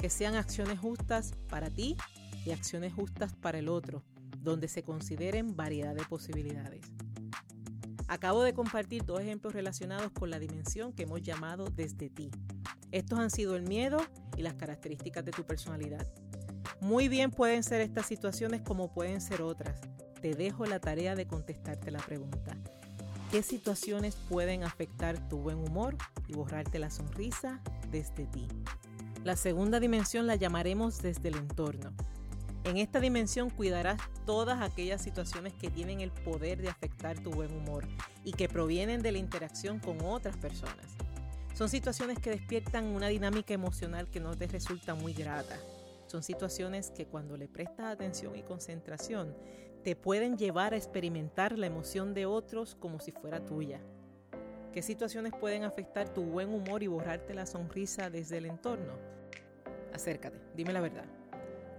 que 0.00 0.10
sean 0.10 0.34
acciones 0.34 0.78
justas 0.78 1.32
para 1.48 1.70
ti 1.70 1.96
y 2.44 2.50
acciones 2.50 2.92
justas 2.92 3.34
para 3.34 3.58
el 3.58 3.68
otro, 3.68 4.02
donde 4.42 4.68
se 4.68 4.82
consideren 4.82 5.56
variedad 5.56 5.94
de 5.94 6.04
posibilidades. 6.04 6.86
Acabo 8.08 8.42
de 8.42 8.54
compartir 8.54 9.04
dos 9.04 9.20
ejemplos 9.20 9.52
relacionados 9.52 10.10
con 10.12 10.30
la 10.30 10.38
dimensión 10.38 10.92
que 10.92 11.02
hemos 11.02 11.22
llamado 11.22 11.66
desde 11.66 12.08
ti. 12.08 12.30
Estos 12.90 13.18
han 13.18 13.30
sido 13.30 13.54
el 13.54 13.62
miedo 13.62 13.98
y 14.36 14.42
las 14.42 14.54
características 14.54 15.24
de 15.24 15.32
tu 15.32 15.44
personalidad. 15.44 16.06
Muy 16.80 17.08
bien 17.08 17.30
pueden 17.30 17.62
ser 17.62 17.82
estas 17.82 18.06
situaciones 18.06 18.62
como 18.62 18.92
pueden 18.92 19.20
ser 19.20 19.42
otras. 19.42 19.80
Te 20.22 20.34
dejo 20.34 20.64
la 20.64 20.80
tarea 20.80 21.14
de 21.14 21.26
contestarte 21.26 21.90
la 21.90 21.98
pregunta. 21.98 22.56
¿Qué 23.30 23.42
situaciones 23.42 24.16
pueden 24.28 24.64
afectar 24.64 25.28
tu 25.28 25.38
buen 25.38 25.58
humor 25.58 25.96
y 26.28 26.32
borrarte 26.32 26.78
la 26.78 26.88
sonrisa 26.88 27.60
desde 27.90 28.26
ti? 28.26 28.48
La 29.22 29.36
segunda 29.36 29.80
dimensión 29.80 30.26
la 30.26 30.36
llamaremos 30.36 31.02
desde 31.02 31.28
el 31.28 31.36
entorno. 31.36 31.92
En 32.68 32.76
esta 32.76 33.00
dimensión 33.00 33.48
cuidarás 33.48 33.98
todas 34.26 34.60
aquellas 34.60 35.00
situaciones 35.00 35.54
que 35.54 35.70
tienen 35.70 36.02
el 36.02 36.10
poder 36.10 36.60
de 36.60 36.68
afectar 36.68 37.18
tu 37.18 37.30
buen 37.30 37.50
humor 37.50 37.88
y 38.24 38.32
que 38.32 38.46
provienen 38.46 39.00
de 39.00 39.10
la 39.10 39.16
interacción 39.16 39.78
con 39.78 40.02
otras 40.02 40.36
personas. 40.36 40.84
Son 41.54 41.70
situaciones 41.70 42.18
que 42.18 42.28
despiertan 42.28 42.84
una 42.84 43.08
dinámica 43.08 43.54
emocional 43.54 44.10
que 44.10 44.20
no 44.20 44.36
te 44.36 44.48
resulta 44.48 44.94
muy 44.94 45.14
grata. 45.14 45.56
Son 46.08 46.22
situaciones 46.22 46.90
que 46.90 47.06
cuando 47.06 47.38
le 47.38 47.48
prestas 47.48 47.86
atención 47.86 48.36
y 48.36 48.42
concentración 48.42 49.34
te 49.82 49.96
pueden 49.96 50.36
llevar 50.36 50.74
a 50.74 50.76
experimentar 50.76 51.56
la 51.58 51.68
emoción 51.68 52.12
de 52.12 52.26
otros 52.26 52.74
como 52.74 53.00
si 53.00 53.12
fuera 53.12 53.46
tuya. 53.46 53.80
¿Qué 54.74 54.82
situaciones 54.82 55.32
pueden 55.40 55.64
afectar 55.64 56.12
tu 56.12 56.22
buen 56.22 56.52
humor 56.52 56.82
y 56.82 56.86
borrarte 56.86 57.32
la 57.32 57.46
sonrisa 57.46 58.10
desde 58.10 58.36
el 58.36 58.44
entorno? 58.44 58.92
Acércate, 59.94 60.38
dime 60.54 60.74
la 60.74 60.82
verdad. 60.82 61.17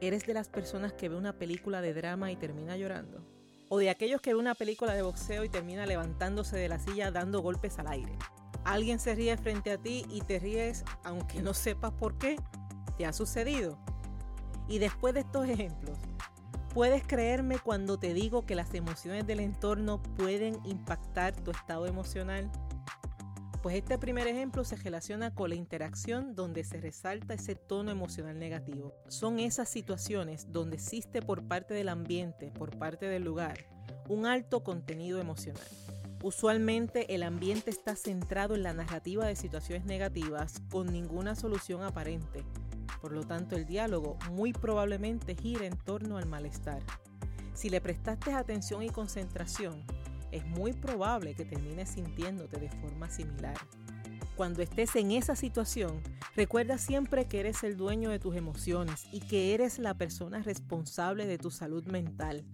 ¿Eres 0.01 0.25
de 0.25 0.33
las 0.33 0.47
personas 0.47 0.93
que 0.93 1.09
ve 1.09 1.15
una 1.15 1.33
película 1.37 1.81
de 1.81 1.93
drama 1.93 2.31
y 2.31 2.35
termina 2.35 2.77
llorando? 2.77 3.21
¿O 3.67 3.77
de 3.77 3.89
aquellos 3.89 4.21
que 4.21 4.33
ve 4.33 4.39
una 4.39 4.55
película 4.55 4.93
de 4.93 5.01
boxeo 5.01 5.43
y 5.43 5.49
termina 5.49 5.85
levantándose 5.85 6.57
de 6.57 6.69
la 6.69 6.79
silla 6.79 7.11
dando 7.11 7.41
golpes 7.41 7.79
al 7.79 7.87
aire? 7.87 8.17
Alguien 8.63 8.99
se 8.99 9.15
ríe 9.15 9.35
frente 9.37 9.71
a 9.71 9.77
ti 9.77 10.05
y 10.09 10.21
te 10.21 10.39
ríes 10.39 10.85
aunque 11.03 11.41
no 11.41 11.53
sepas 11.53 11.91
por 11.91 12.17
qué. 12.17 12.37
¿Te 12.97 13.05
ha 13.05 13.13
sucedido? 13.13 13.77
Y 14.67 14.79
después 14.79 15.13
de 15.13 15.21
estos 15.21 15.47
ejemplos, 15.47 15.97
¿Puedes 16.73 17.01
creerme 17.03 17.57
cuando 17.57 17.97
te 17.97 18.13
digo 18.13 18.45
que 18.45 18.53
las 18.53 18.75
emociones 18.75 19.25
del 19.25 19.39
entorno 19.39 20.03
pueden 20.17 20.59
impactar 20.65 21.35
tu 21.35 21.49
estado 21.49 21.87
emocional? 21.87 22.51
Pues 23.61 23.75
este 23.75 23.97
primer 23.97 24.27
ejemplo 24.27 24.63
se 24.63 24.77
relaciona 24.77 25.33
con 25.33 25.49
la 25.49 25.55
interacción 25.55 26.33
donde 26.33 26.63
se 26.63 26.79
resalta 26.79 27.33
ese 27.33 27.55
tono 27.55 27.91
emocional 27.91 28.39
negativo. 28.39 28.95
Son 29.09 29.39
esas 29.39 29.67
situaciones 29.67 30.51
donde 30.51 30.77
existe 30.77 31.21
por 31.21 31.43
parte 31.47 31.73
del 31.73 31.89
ambiente, 31.89 32.51
por 32.51 32.77
parte 32.77 33.07
del 33.07 33.23
lugar, 33.23 33.65
un 34.07 34.25
alto 34.25 34.63
contenido 34.63 35.19
emocional. 35.19 35.67
Usualmente 36.23 37.13
el 37.15 37.23
ambiente 37.23 37.69
está 37.69 37.95
centrado 37.95 38.55
en 38.55 38.63
la 38.63 38.73
narrativa 38.73 39.25
de 39.25 39.35
situaciones 39.35 39.85
negativas 39.85 40.61
con 40.69 40.87
ninguna 40.87 41.35
solución 41.35 41.83
aparente 41.83 42.45
por 43.01 43.13
lo 43.13 43.23
tanto, 43.23 43.55
el 43.55 43.65
diálogo 43.65 44.17
muy 44.31 44.51
probablemente 44.51 45.35
gira 45.35 45.65
en 45.65 45.77
torno 45.77 46.17
al 46.17 46.25
malestar. 46.25 46.81
Si 47.53 47.69
le 47.69 47.81
prestaste 47.81 48.33
atención 48.33 48.83
y 48.83 48.89
concentración, 48.89 49.85
es 50.31 50.45
muy 50.45 50.73
probable 50.73 51.35
que 51.35 51.45
termines 51.45 51.89
sintiéndote 51.89 52.57
de 52.57 52.69
forma 52.69 53.09
similar. 53.09 53.55
Cuando 54.35 54.61
estés 54.61 54.95
en 54.95 55.11
esa 55.11 55.35
situación, 55.35 56.01
recuerda 56.35 56.77
siempre 56.77 57.25
que 57.25 57.41
eres 57.41 57.63
el 57.63 57.75
dueño 57.75 58.09
de 58.09 58.19
tus 58.19 58.35
emociones 58.35 59.05
y 59.11 59.19
que 59.19 59.53
eres 59.53 59.79
la 59.79 59.93
persona 59.93 60.41
responsable 60.41 61.25
de 61.25 61.37
tu 61.37 61.51
salud 61.51 61.85
mental. 61.85 62.45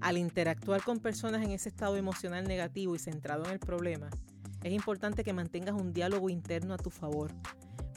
Al 0.00 0.16
interactuar 0.16 0.82
con 0.82 1.00
personas 1.00 1.42
en 1.42 1.50
ese 1.50 1.68
estado 1.68 1.96
emocional 1.96 2.44
negativo 2.44 2.94
y 2.94 2.98
centrado 2.98 3.44
en 3.44 3.50
el 3.50 3.58
problema, 3.58 4.08
es 4.62 4.72
importante 4.72 5.22
que 5.22 5.32
mantengas 5.32 5.74
un 5.74 5.92
diálogo 5.92 6.30
interno 6.30 6.74
a 6.74 6.78
tu 6.78 6.90
favor 6.90 7.32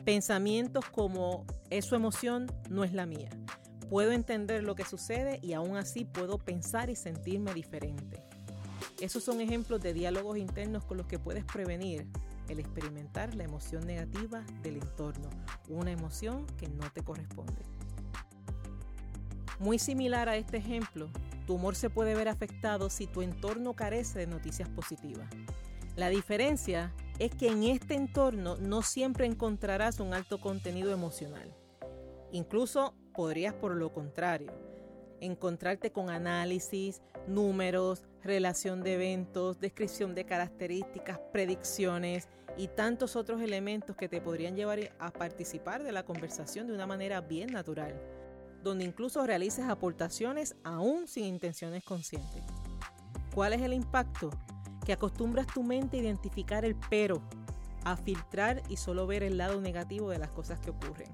Pensamientos 0.06 0.86
como 0.86 1.46
es 1.70 1.86
su 1.86 1.96
emoción, 1.96 2.48
no 2.70 2.84
es 2.84 2.94
la 2.94 3.06
mía. 3.06 3.30
Puedo 3.90 4.12
entender 4.12 4.64
lo 4.64 4.74
que 4.74 4.86
sucede 4.86 5.40
y 5.44 5.54
aún 5.54 5.76
así 5.76 6.06
puedo 6.06 6.38
pensar 6.38 6.90
y 6.90 6.96
sentirme 6.96 7.54
diferente. 7.54 8.24
Esos 9.02 9.24
son 9.24 9.40
ejemplos 9.40 9.82
de 9.82 9.94
diálogos 9.94 10.38
internos 10.38 10.84
con 10.84 10.98
los 10.98 11.06
que 11.08 11.20
puedes 11.20 11.46
prevenir 11.46 12.06
el 12.50 12.60
experimentar 12.60 13.34
la 13.36 13.46
emoción 13.46 13.86
negativa 13.86 14.44
del 14.62 14.76
entorno, 14.76 15.30
una 15.70 15.92
emoción 15.92 16.46
que 16.58 16.68
no 16.68 16.92
te 16.92 17.02
corresponde. 17.02 17.62
Muy 19.60 19.80
similar 19.80 20.28
a 20.28 20.36
este 20.36 20.58
ejemplo, 20.58 21.10
tu 21.48 21.56
humor 21.56 21.76
se 21.76 21.90
puede 21.90 22.14
ver 22.14 22.28
afectado 22.28 22.90
si 22.90 23.08
tu 23.08 23.22
entorno 23.22 23.74
carece 23.74 24.20
de 24.20 24.28
noticias 24.28 24.68
positivas. 24.68 25.30
La 25.96 26.10
diferencia 26.10 26.94
es 27.20 27.34
que 27.36 27.48
en 27.48 27.64
este 27.64 27.94
entorno 27.94 28.58
no 28.58 28.82
siempre 28.82 29.26
encontrarás 29.26 30.00
un 30.00 30.14
alto 30.14 30.42
contenido 30.42 30.92
emocional. 30.92 31.54
Incluso 32.32 32.94
podrías 33.14 33.54
por 33.54 33.76
lo 33.76 33.94
contrario 33.94 34.52
encontrarte 35.22 35.92
con 35.92 36.10
análisis, 36.10 37.02
números, 37.28 38.06
relación 38.24 38.84
de 38.84 38.96
eventos, 38.96 39.60
descripción 39.60 40.16
de 40.16 40.26
características, 40.26 41.20
predicciones 41.32 42.28
y 42.58 42.68
tantos 42.68 43.16
otros 43.16 43.42
elementos 43.42 43.96
que 43.96 44.10
te 44.10 44.22
podrían 44.22 44.56
llevar 44.56 44.80
a 45.00 45.12
participar 45.12 45.84
de 45.84 45.92
la 45.92 46.04
conversación 46.04 46.68
de 46.68 46.74
una 46.74 46.88
manera 46.88 47.22
bien 47.22 47.52
natural, 47.52 48.00
donde 48.64 48.86
incluso 48.86 49.26
realices 49.26 49.66
aportaciones 49.66 50.56
aún 50.64 51.08
sin 51.08 51.26
intenciones 51.26 51.84
conscientes. 51.84 52.44
¿Cuál 53.34 53.54
es 53.54 53.62
el 53.62 53.74
impacto? 53.74 54.32
que 54.90 54.94
acostumbras 54.94 55.46
tu 55.46 55.62
mente 55.62 55.98
a 55.98 56.00
identificar 56.00 56.66
el 56.66 56.76
pero, 56.90 57.22
a 57.84 57.96
filtrar 57.96 58.64
y 58.70 58.78
solo 58.78 59.06
ver 59.06 59.22
el 59.22 59.38
lado 59.38 59.62
negativo 59.62 60.10
de 60.10 60.18
las 60.18 60.32
cosas 60.32 60.60
que 60.60 60.72
ocurren. 60.72 61.12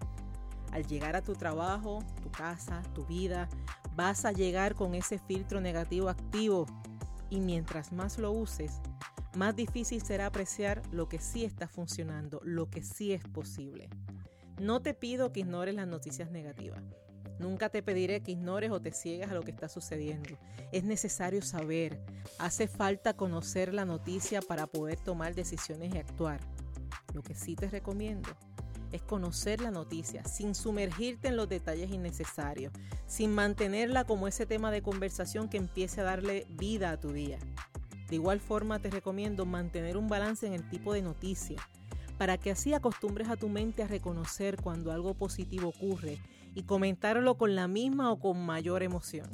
Al 0.71 0.85
llegar 0.87 1.17
a 1.17 1.21
tu 1.21 1.33
trabajo, 1.33 1.99
tu 2.23 2.31
casa, 2.31 2.81
tu 2.93 3.05
vida, 3.05 3.49
vas 3.93 4.23
a 4.23 4.31
llegar 4.31 4.75
con 4.75 4.95
ese 4.95 5.19
filtro 5.19 5.59
negativo 5.59 6.07
activo 6.07 6.65
y 7.29 7.39
mientras 7.39 7.91
más 7.91 8.17
lo 8.17 8.31
uses, 8.31 8.79
más 9.35 9.55
difícil 9.55 10.01
será 10.01 10.27
apreciar 10.27 10.81
lo 10.91 11.09
que 11.09 11.19
sí 11.19 11.43
está 11.43 11.67
funcionando, 11.67 12.39
lo 12.43 12.69
que 12.69 12.83
sí 12.83 13.13
es 13.13 13.23
posible. 13.23 13.89
No 14.59 14.81
te 14.81 14.93
pido 14.93 15.31
que 15.31 15.41
ignores 15.41 15.75
las 15.75 15.87
noticias 15.87 16.31
negativas. 16.31 16.81
Nunca 17.39 17.69
te 17.69 17.83
pediré 17.83 18.21
que 18.21 18.31
ignores 18.31 18.71
o 18.71 18.79
te 18.79 18.93
ciegas 18.93 19.29
a 19.31 19.33
lo 19.33 19.43
que 19.43 19.51
está 19.51 19.67
sucediendo. 19.67 20.37
Es 20.71 20.85
necesario 20.85 21.41
saber. 21.41 21.99
Hace 22.39 22.67
falta 22.67 23.17
conocer 23.17 23.73
la 23.73 23.83
noticia 23.83 24.41
para 24.41 24.67
poder 24.67 24.99
tomar 24.99 25.35
decisiones 25.35 25.93
y 25.93 25.97
actuar. 25.97 26.39
Lo 27.13 27.21
que 27.21 27.35
sí 27.35 27.55
te 27.55 27.69
recomiendo 27.69 28.29
es 28.95 29.03
conocer 29.03 29.61
la 29.61 29.71
noticia 29.71 30.23
sin 30.25 30.55
sumergirte 30.55 31.27
en 31.27 31.37
los 31.37 31.47
detalles 31.47 31.91
innecesarios, 31.91 32.73
sin 33.05 33.33
mantenerla 33.33 34.05
como 34.05 34.27
ese 34.27 34.45
tema 34.45 34.71
de 34.71 34.81
conversación 34.81 35.49
que 35.49 35.57
empiece 35.57 36.01
a 36.01 36.05
darle 36.05 36.47
vida 36.49 36.91
a 36.91 36.99
tu 36.99 37.11
día. 37.11 37.37
De 38.09 38.15
igual 38.15 38.39
forma 38.39 38.79
te 38.79 38.89
recomiendo 38.89 39.45
mantener 39.45 39.97
un 39.97 40.07
balance 40.07 40.45
en 40.45 40.53
el 40.53 40.67
tipo 40.69 40.93
de 40.93 41.01
noticia, 41.01 41.57
para 42.17 42.37
que 42.37 42.51
así 42.51 42.73
acostumbres 42.73 43.29
a 43.29 43.35
tu 43.35 43.49
mente 43.49 43.83
a 43.83 43.87
reconocer 43.87 44.57
cuando 44.61 44.91
algo 44.91 45.13
positivo 45.13 45.69
ocurre 45.69 46.19
y 46.53 46.63
comentarlo 46.63 47.37
con 47.37 47.55
la 47.55 47.67
misma 47.67 48.11
o 48.11 48.19
con 48.19 48.45
mayor 48.45 48.83
emoción. 48.83 49.29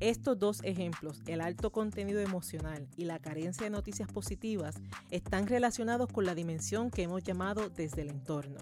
Estos 0.00 0.38
dos 0.38 0.60
ejemplos, 0.62 1.22
el 1.26 1.40
alto 1.40 1.72
contenido 1.72 2.20
emocional 2.20 2.86
y 2.96 3.06
la 3.06 3.18
carencia 3.18 3.64
de 3.64 3.70
noticias 3.70 4.12
positivas, 4.12 4.76
están 5.10 5.46
relacionados 5.46 6.12
con 6.12 6.26
la 6.26 6.34
dimensión 6.34 6.90
que 6.90 7.02
hemos 7.02 7.22
llamado 7.22 7.70
desde 7.70 8.02
el 8.02 8.10
entorno. 8.10 8.58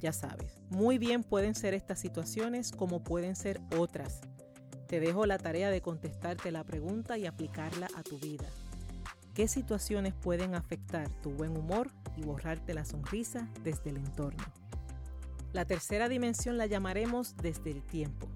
Ya 0.00 0.12
sabes, 0.12 0.60
muy 0.68 0.98
bien 0.98 1.22
pueden 1.22 1.54
ser 1.54 1.74
estas 1.74 1.98
situaciones 1.98 2.70
como 2.72 3.02
pueden 3.02 3.34
ser 3.34 3.60
otras. 3.76 4.20
Te 4.86 5.00
dejo 5.00 5.26
la 5.26 5.38
tarea 5.38 5.70
de 5.70 5.80
contestarte 5.80 6.52
la 6.52 6.64
pregunta 6.64 7.18
y 7.18 7.26
aplicarla 7.26 7.88
a 7.96 8.02
tu 8.02 8.18
vida. 8.18 8.46
qué 9.34 9.48
situaciones 9.48 10.14
pueden 10.14 10.54
afectar 10.54 11.10
tu 11.20 11.30
buen 11.30 11.58
humor 11.58 11.90
y 12.16 12.22
borrarte 12.22 12.72
la 12.72 12.86
sonrisa 12.86 13.50
desde 13.62 13.90
el 13.90 13.98
entorno. 13.98 14.42
La 15.52 15.66
tercera 15.66 16.08
dimensión 16.08 16.56
la 16.56 16.64
llamaremos 16.64 17.36
desde 17.36 17.70
el 17.70 17.82
tiempo. 17.82 18.28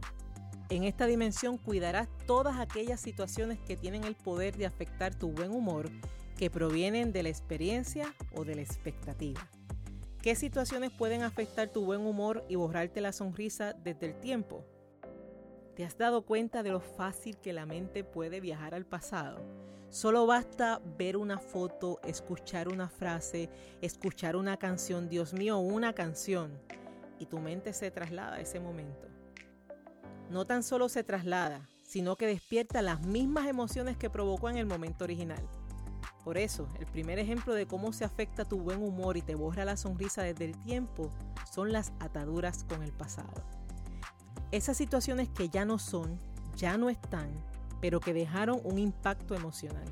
En 0.68 0.84
esta 0.84 1.06
dimensión 1.06 1.56
cuidarás 1.56 2.08
todas 2.26 2.58
aquellas 2.58 3.00
situaciones 3.00 3.58
que 3.60 3.76
tienen 3.76 4.04
el 4.04 4.14
poder 4.14 4.56
de 4.58 4.66
afectar 4.66 5.14
tu 5.14 5.32
buen 5.32 5.52
humor 5.52 5.90
que 6.36 6.50
provienen 6.50 7.12
de 7.12 7.22
la 7.22 7.28
experiencia 7.30 8.14
o 8.34 8.44
de 8.44 8.56
la 8.56 8.62
expectativa. 8.62 9.48
¿Qué 10.22 10.34
situaciones 10.34 10.90
pueden 10.90 11.22
afectar 11.22 11.70
tu 11.70 11.82
buen 11.82 12.02
humor 12.02 12.44
y 12.46 12.54
borrarte 12.54 13.00
la 13.00 13.10
sonrisa 13.10 13.72
desde 13.72 14.04
el 14.04 14.20
tiempo? 14.20 14.66
¿Te 15.74 15.82
has 15.82 15.96
dado 15.96 16.26
cuenta 16.26 16.62
de 16.62 16.72
lo 16.72 16.80
fácil 16.80 17.38
que 17.38 17.54
la 17.54 17.64
mente 17.64 18.04
puede 18.04 18.38
viajar 18.38 18.74
al 18.74 18.84
pasado? 18.84 19.40
Solo 19.88 20.26
basta 20.26 20.82
ver 20.98 21.16
una 21.16 21.38
foto, 21.38 22.00
escuchar 22.04 22.68
una 22.68 22.90
frase, 22.90 23.48
escuchar 23.80 24.36
una 24.36 24.58
canción, 24.58 25.08
Dios 25.08 25.32
mío, 25.32 25.56
una 25.56 25.94
canción, 25.94 26.60
y 27.18 27.24
tu 27.24 27.38
mente 27.38 27.72
se 27.72 27.90
traslada 27.90 28.36
a 28.36 28.40
ese 28.42 28.60
momento. 28.60 29.08
No 30.28 30.44
tan 30.44 30.62
solo 30.62 30.90
se 30.90 31.02
traslada, 31.02 31.66
sino 31.82 32.16
que 32.16 32.26
despierta 32.26 32.82
las 32.82 33.00
mismas 33.06 33.48
emociones 33.48 33.96
que 33.96 34.10
provocó 34.10 34.50
en 34.50 34.58
el 34.58 34.66
momento 34.66 35.04
original. 35.04 35.48
Por 36.24 36.36
eso, 36.36 36.68
el 36.78 36.86
primer 36.86 37.18
ejemplo 37.18 37.54
de 37.54 37.66
cómo 37.66 37.92
se 37.92 38.04
afecta 38.04 38.44
tu 38.44 38.58
buen 38.58 38.82
humor 38.82 39.16
y 39.16 39.22
te 39.22 39.34
borra 39.34 39.64
la 39.64 39.76
sonrisa 39.76 40.22
desde 40.22 40.44
el 40.44 40.58
tiempo 40.58 41.10
son 41.50 41.72
las 41.72 41.92
ataduras 41.98 42.64
con 42.64 42.82
el 42.82 42.92
pasado. 42.92 43.42
Esas 44.52 44.76
situaciones 44.76 45.28
que 45.28 45.48
ya 45.48 45.64
no 45.64 45.78
son, 45.78 46.18
ya 46.56 46.76
no 46.76 46.90
están, 46.90 47.30
pero 47.80 48.00
que 48.00 48.12
dejaron 48.12 48.60
un 48.64 48.78
impacto 48.78 49.34
emocional. 49.34 49.88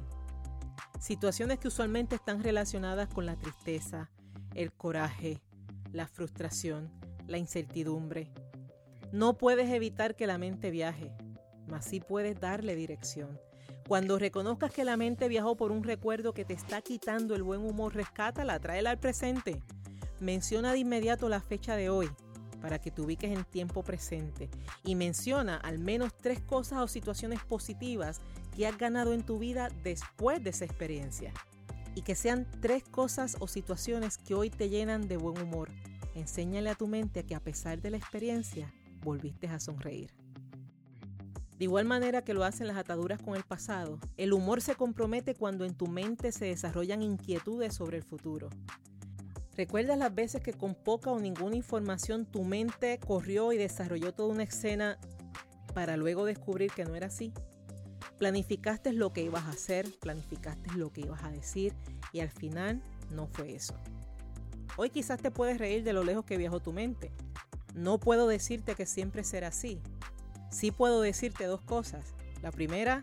Situaciones 1.01 1.59
que 1.59 1.69
usualmente 1.69 2.17
están 2.17 2.43
relacionadas 2.43 3.09
con 3.09 3.25
la 3.25 3.37
tristeza, 3.37 4.11
el 4.55 4.73
coraje, 4.73 5.41
la 5.93 6.07
frustración, 6.07 6.91
la 7.27 7.39
incertidumbre. 7.39 8.33
No 9.13 9.39
puedes 9.39 9.71
evitar 9.71 10.17
que 10.17 10.27
la 10.27 10.39
mente 10.39 10.71
viaje, 10.71 11.13
mas 11.67 11.87
sí 11.87 12.01
puedes 12.01 12.39
darle 12.41 12.75
dirección. 12.75 13.41
Cuando 13.89 14.19
reconozcas 14.19 14.71
que 14.71 14.85
la 14.85 14.99
mente 14.99 15.29
viajó 15.29 15.57
por 15.57 15.73
un 15.73 15.83
recuerdo 15.83 16.35
que 16.35 16.45
te 16.45 16.53
está 16.53 16.83
quitando 16.83 17.35
el 17.35 17.43
buen 17.43 17.63
humor, 17.63 17.95
rescátala, 17.95 18.61
tráela 18.61 18.91
al 18.91 18.99
presente. 18.99 19.63
Menciona 20.21 20.73
de 20.73 20.81
inmediato 20.81 21.31
la 21.31 21.41
fecha 21.41 21.75
de 21.75 21.89
hoy 21.89 22.11
para 22.61 22.79
que 22.79 22.91
te 22.91 23.01
ubiques 23.01 23.33
en 23.33 23.45
tiempo 23.45 23.83
presente 23.83 24.51
y 24.85 24.95
menciona 24.95 25.57
al 25.57 25.79
menos 25.79 26.13
tres 26.19 26.39
cosas 26.39 26.81
o 26.81 26.87
situaciones 26.87 27.43
positivas 27.45 28.21
que 28.55 28.67
has 28.67 28.77
ganado 28.77 29.15
en 29.15 29.25
tu 29.25 29.39
vida 29.39 29.71
después 29.83 30.45
de 30.45 30.51
esa 30.51 30.67
experiencia. 30.67 31.33
Y 31.95 32.03
que 32.03 32.15
sean 32.15 32.47
tres 32.61 32.85
cosas 32.85 33.39
o 33.41 33.49
situaciones 33.49 34.19
que 34.19 34.35
hoy 34.35 34.51
te 34.51 34.69
llenan 34.69 35.09
de 35.09 35.17
buen 35.17 35.41
humor. 35.41 35.71
Enséñale 36.15 36.69
a 36.69 36.75
tu 36.75 36.89
mente 36.89 37.25
que 37.25 37.35
a 37.35 37.41
pesar 37.41 37.81
de 37.81 37.89
la 37.89 37.97
experiencia, 37.97 38.71
volviste 39.03 39.47
a 39.49 39.59
sonreír. 39.59 40.18
De 41.59 41.65
igual 41.65 41.87
manera 41.87 42.23
que 42.23 42.35
lo 42.35 42.45
hacen 42.45 42.69
las 42.69 42.77
ataduras 42.77 43.21
con 43.21 43.35
el 43.35 43.43
pasado, 43.43 43.99
el 44.17 44.33
humor 44.33 44.61
se 44.61 44.77
compromete 44.77 45.35
cuando 45.35 45.65
en 45.65 45.75
tu 45.75 45.89
mente 45.89 46.31
se 46.31 46.45
desarrollan 46.45 47.03
inquietudes 47.03 47.75
sobre 47.75 47.97
el 47.97 48.05
futuro. 48.05 48.49
¿Recuerdas 49.57 49.99
las 49.99 50.15
veces 50.15 50.41
que 50.41 50.53
con 50.53 50.77
poca 50.77 51.11
o 51.11 51.19
ninguna 51.19 51.57
información 51.57 52.27
tu 52.27 52.45
mente 52.45 53.01
corrió 53.05 53.53
y 53.53 53.59
desarrolló 53.59 54.15
toda 54.15 54.29
una 54.29 54.45
escena 54.45 55.01
para 55.75 55.97
luego 55.97 56.25
descubrir 56.25 56.71
que 56.71 56.85
no 56.85 56.95
era 56.95 57.09
así? 57.09 57.33
Planificaste 58.19 58.93
lo 58.93 59.13
que 59.13 59.23
ibas 59.23 59.43
a 59.43 59.51
hacer, 59.51 59.93
planificaste 59.99 60.71
lo 60.77 60.93
que 60.93 61.01
ibas 61.01 61.25
a 61.25 61.33
decir 61.33 61.75
y 62.13 62.21
al 62.21 62.31
final 62.31 62.81
no 63.11 63.27
fue 63.27 63.57
eso. 63.57 63.75
Hoy 64.77 64.91
quizás 64.91 65.21
te 65.21 65.33
puedes 65.33 65.59
reír 65.59 65.83
de 65.83 65.93
lo 65.93 66.05
lejos 66.05 66.25
que 66.25 66.37
viajó 66.37 66.61
tu 66.61 66.73
mente. 66.73 67.11
No 67.75 67.99
puedo 67.99 68.29
decirte 68.29 68.77
que 68.77 68.87
siempre 68.87 69.25
será 69.25 69.49
así, 69.49 69.81
Sí 70.51 70.71
puedo 70.71 71.03
decirte 71.03 71.45
dos 71.45 71.61
cosas. 71.61 72.15
La 72.43 72.51
primera, 72.51 73.03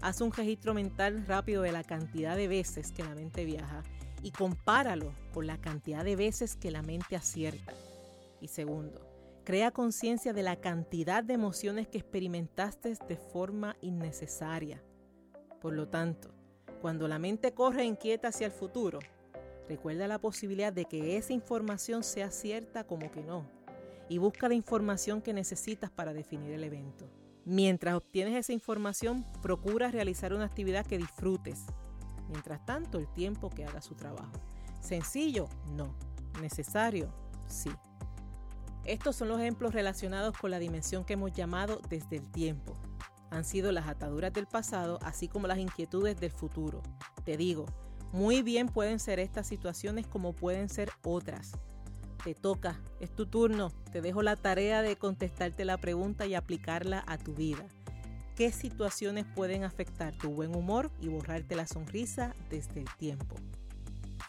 haz 0.00 0.20
un 0.20 0.32
registro 0.32 0.72
mental 0.74 1.26
rápido 1.26 1.62
de 1.62 1.72
la 1.72 1.84
cantidad 1.84 2.36
de 2.36 2.48
veces 2.48 2.92
que 2.92 3.04
la 3.04 3.14
mente 3.14 3.44
viaja 3.44 3.82
y 4.22 4.30
compáralo 4.30 5.14
con 5.32 5.46
la 5.46 5.60
cantidad 5.60 6.04
de 6.04 6.16
veces 6.16 6.56
que 6.56 6.70
la 6.70 6.82
mente 6.82 7.16
acierta. 7.16 7.74
Y 8.40 8.48
segundo, 8.48 9.06
crea 9.44 9.70
conciencia 9.70 10.32
de 10.32 10.42
la 10.42 10.56
cantidad 10.56 11.22
de 11.22 11.34
emociones 11.34 11.86
que 11.86 11.98
experimentaste 11.98 12.96
de 13.08 13.16
forma 13.16 13.76
innecesaria. 13.82 14.82
Por 15.60 15.74
lo 15.74 15.88
tanto, 15.88 16.30
cuando 16.80 17.08
la 17.08 17.18
mente 17.18 17.52
corre 17.52 17.84
inquieta 17.84 18.28
hacia 18.28 18.46
el 18.46 18.52
futuro, 18.52 19.00
recuerda 19.68 20.08
la 20.08 20.18
posibilidad 20.18 20.72
de 20.72 20.86
que 20.86 21.18
esa 21.18 21.34
información 21.34 22.02
sea 22.02 22.30
cierta 22.30 22.84
como 22.84 23.10
que 23.10 23.22
no 23.22 23.59
y 24.10 24.18
busca 24.18 24.48
la 24.48 24.54
información 24.54 25.22
que 25.22 25.32
necesitas 25.32 25.88
para 25.88 26.12
definir 26.12 26.50
el 26.50 26.64
evento. 26.64 27.08
Mientras 27.44 27.94
obtienes 27.94 28.34
esa 28.34 28.52
información, 28.52 29.24
procura 29.40 29.92
realizar 29.92 30.34
una 30.34 30.46
actividad 30.46 30.84
que 30.84 30.98
disfrutes. 30.98 31.64
Mientras 32.28 32.66
tanto, 32.66 32.98
el 32.98 33.06
tiempo 33.12 33.50
que 33.50 33.64
haga 33.64 33.80
su 33.80 33.94
trabajo. 33.94 34.32
¿Sencillo? 34.80 35.48
No. 35.76 35.94
¿Necesario? 36.42 37.14
Sí. 37.46 37.70
Estos 38.84 39.14
son 39.14 39.28
los 39.28 39.38
ejemplos 39.38 39.74
relacionados 39.74 40.36
con 40.36 40.50
la 40.50 40.58
dimensión 40.58 41.04
que 41.04 41.12
hemos 41.12 41.32
llamado 41.32 41.80
desde 41.88 42.16
el 42.16 42.28
tiempo. 42.32 42.76
Han 43.30 43.44
sido 43.44 43.70
las 43.70 43.86
ataduras 43.86 44.32
del 44.32 44.46
pasado, 44.46 44.98
así 45.02 45.28
como 45.28 45.46
las 45.46 45.58
inquietudes 45.58 46.18
del 46.18 46.32
futuro. 46.32 46.82
Te 47.24 47.36
digo, 47.36 47.66
muy 48.10 48.42
bien 48.42 48.66
pueden 48.66 48.98
ser 48.98 49.20
estas 49.20 49.46
situaciones 49.46 50.08
como 50.08 50.32
pueden 50.32 50.68
ser 50.68 50.90
otras 51.04 51.52
te 52.22 52.34
toca, 52.34 52.80
es 53.00 53.10
tu 53.14 53.26
turno. 53.26 53.72
Te 53.92 54.00
dejo 54.00 54.22
la 54.22 54.36
tarea 54.36 54.82
de 54.82 54.96
contestarte 54.96 55.64
la 55.64 55.78
pregunta 55.78 56.26
y 56.26 56.34
aplicarla 56.34 57.02
a 57.06 57.18
tu 57.18 57.34
vida. 57.34 57.66
¿Qué 58.36 58.52
situaciones 58.52 59.26
pueden 59.34 59.64
afectar 59.64 60.14
tu 60.16 60.30
buen 60.30 60.54
humor 60.54 60.90
y 61.00 61.08
borrarte 61.08 61.56
la 61.56 61.66
sonrisa 61.66 62.34
desde 62.48 62.80
el 62.80 62.88
tiempo? 62.96 63.36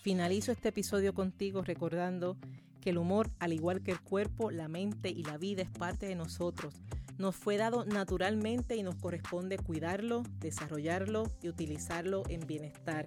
Finalizo 0.01 0.51
este 0.51 0.69
episodio 0.69 1.13
contigo 1.13 1.61
recordando 1.61 2.37
que 2.81 2.89
el 2.89 2.97
humor, 2.97 3.29
al 3.39 3.53
igual 3.53 3.83
que 3.83 3.91
el 3.91 4.01
cuerpo, 4.01 4.51
la 4.51 4.67
mente 4.67 5.09
y 5.09 5.23
la 5.23 5.37
vida, 5.37 5.61
es 5.61 5.69
parte 5.69 6.07
de 6.07 6.15
nosotros. 6.15 6.81
Nos 7.17 7.35
fue 7.35 7.57
dado 7.57 7.85
naturalmente 7.85 8.75
y 8.75 8.83
nos 8.83 8.95
corresponde 8.95 9.57
cuidarlo, 9.57 10.23
desarrollarlo 10.39 11.23
y 11.43 11.49
utilizarlo 11.49 12.23
en 12.27 12.45
bienestar 12.47 13.05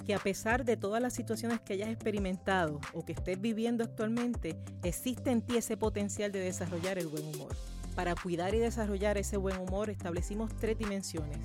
que 0.00 0.14
a 0.14 0.18
pesar 0.18 0.64
de 0.64 0.76
todas 0.76 1.00
las 1.00 1.12
situaciones 1.12 1.60
que 1.60 1.74
hayas 1.74 1.88
experimentado 1.88 2.80
o 2.92 3.04
que 3.04 3.12
estés 3.12 3.40
viviendo 3.40 3.84
actualmente, 3.84 4.56
existe 4.82 5.30
en 5.30 5.42
ti 5.42 5.56
ese 5.56 5.76
potencial 5.76 6.32
de 6.32 6.40
desarrollar 6.40 6.98
el 6.98 7.06
buen 7.06 7.24
humor. 7.34 7.54
Para 7.94 8.14
cuidar 8.14 8.54
y 8.54 8.58
desarrollar 8.58 9.18
ese 9.18 9.36
buen 9.36 9.58
humor 9.58 9.90
establecimos 9.90 10.54
tres 10.56 10.78
dimensiones, 10.78 11.38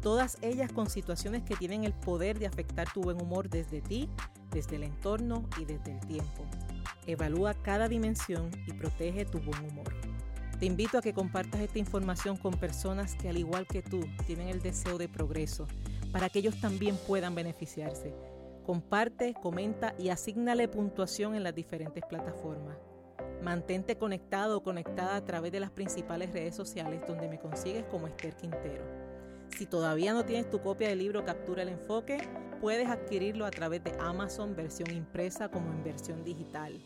todas 0.00 0.38
ellas 0.42 0.72
con 0.72 0.90
situaciones 0.90 1.42
que 1.42 1.56
tienen 1.56 1.84
el 1.84 1.92
poder 1.92 2.38
de 2.38 2.46
afectar 2.46 2.92
tu 2.92 3.02
buen 3.02 3.20
humor 3.20 3.48
desde 3.48 3.80
ti, 3.80 4.08
desde 4.50 4.76
el 4.76 4.82
entorno 4.82 5.48
y 5.60 5.64
desde 5.64 5.92
el 5.92 6.00
tiempo. 6.00 6.44
Evalúa 7.06 7.54
cada 7.54 7.88
dimensión 7.88 8.50
y 8.66 8.72
protege 8.72 9.24
tu 9.24 9.38
buen 9.40 9.64
humor. 9.70 9.94
Te 10.58 10.66
invito 10.66 10.98
a 10.98 11.02
que 11.02 11.12
compartas 11.12 11.60
esta 11.60 11.78
información 11.78 12.36
con 12.36 12.54
personas 12.54 13.16
que 13.16 13.28
al 13.28 13.36
igual 13.36 13.66
que 13.66 13.82
tú 13.82 14.00
tienen 14.26 14.48
el 14.48 14.62
deseo 14.62 14.96
de 14.96 15.08
progreso 15.08 15.66
para 16.12 16.28
que 16.28 16.40
ellos 16.40 16.60
también 16.60 16.96
puedan 16.96 17.34
beneficiarse. 17.34 18.14
Comparte, 18.64 19.34
comenta 19.34 19.94
y 19.98 20.10
asignale 20.10 20.68
puntuación 20.68 21.34
en 21.34 21.42
las 21.42 21.54
diferentes 21.54 22.04
plataformas. 22.08 22.76
Mantente 23.42 23.96
conectado 23.96 24.58
o 24.58 24.62
conectada 24.62 25.16
a 25.16 25.24
través 25.24 25.50
de 25.50 25.58
las 25.58 25.70
principales 25.70 26.32
redes 26.32 26.54
sociales 26.54 27.00
donde 27.08 27.28
me 27.28 27.40
consigues 27.40 27.84
como 27.86 28.06
Esther 28.06 28.36
Quintero. 28.36 28.84
Si 29.56 29.66
todavía 29.66 30.12
no 30.12 30.24
tienes 30.24 30.48
tu 30.48 30.60
copia 30.60 30.88
del 30.88 31.00
libro 31.00 31.24
Captura 31.24 31.62
el 31.62 31.70
Enfoque, 31.70 32.18
puedes 32.60 32.88
adquirirlo 32.88 33.44
a 33.44 33.50
través 33.50 33.82
de 33.82 33.92
Amazon 33.98 34.54
versión 34.54 34.92
impresa 34.92 35.48
como 35.48 35.72
en 35.72 35.82
versión 35.82 36.22
digital. 36.22 36.80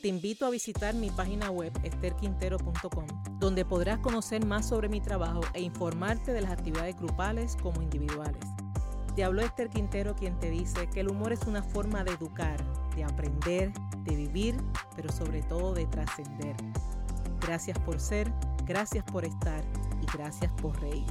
Te 0.00 0.06
invito 0.06 0.46
a 0.46 0.50
visitar 0.50 0.94
mi 0.94 1.10
página 1.10 1.50
web 1.50 1.72
esterquintero.com, 1.82 3.06
donde 3.40 3.64
podrás 3.64 3.98
conocer 3.98 4.46
más 4.46 4.68
sobre 4.68 4.88
mi 4.88 5.00
trabajo 5.00 5.40
e 5.54 5.60
informarte 5.60 6.32
de 6.32 6.40
las 6.40 6.52
actividades 6.52 6.96
grupales 6.96 7.56
como 7.60 7.82
individuales. 7.82 8.44
Te 9.16 9.24
habló 9.24 9.42
Esther 9.42 9.68
Quintero 9.68 10.14
quien 10.14 10.38
te 10.38 10.50
dice 10.50 10.88
que 10.88 11.00
el 11.00 11.08
humor 11.08 11.32
es 11.32 11.42
una 11.48 11.64
forma 11.64 12.04
de 12.04 12.12
educar, 12.12 12.56
de 12.94 13.02
aprender, 13.02 13.72
de 14.04 14.14
vivir, 14.14 14.54
pero 14.94 15.10
sobre 15.10 15.42
todo 15.42 15.74
de 15.74 15.86
trascender. 15.86 16.54
Gracias 17.40 17.76
por 17.80 17.98
ser, 17.98 18.32
gracias 18.66 19.04
por 19.04 19.24
estar 19.24 19.64
y 20.00 20.16
gracias 20.16 20.52
por 20.52 20.80
reír. 20.80 21.06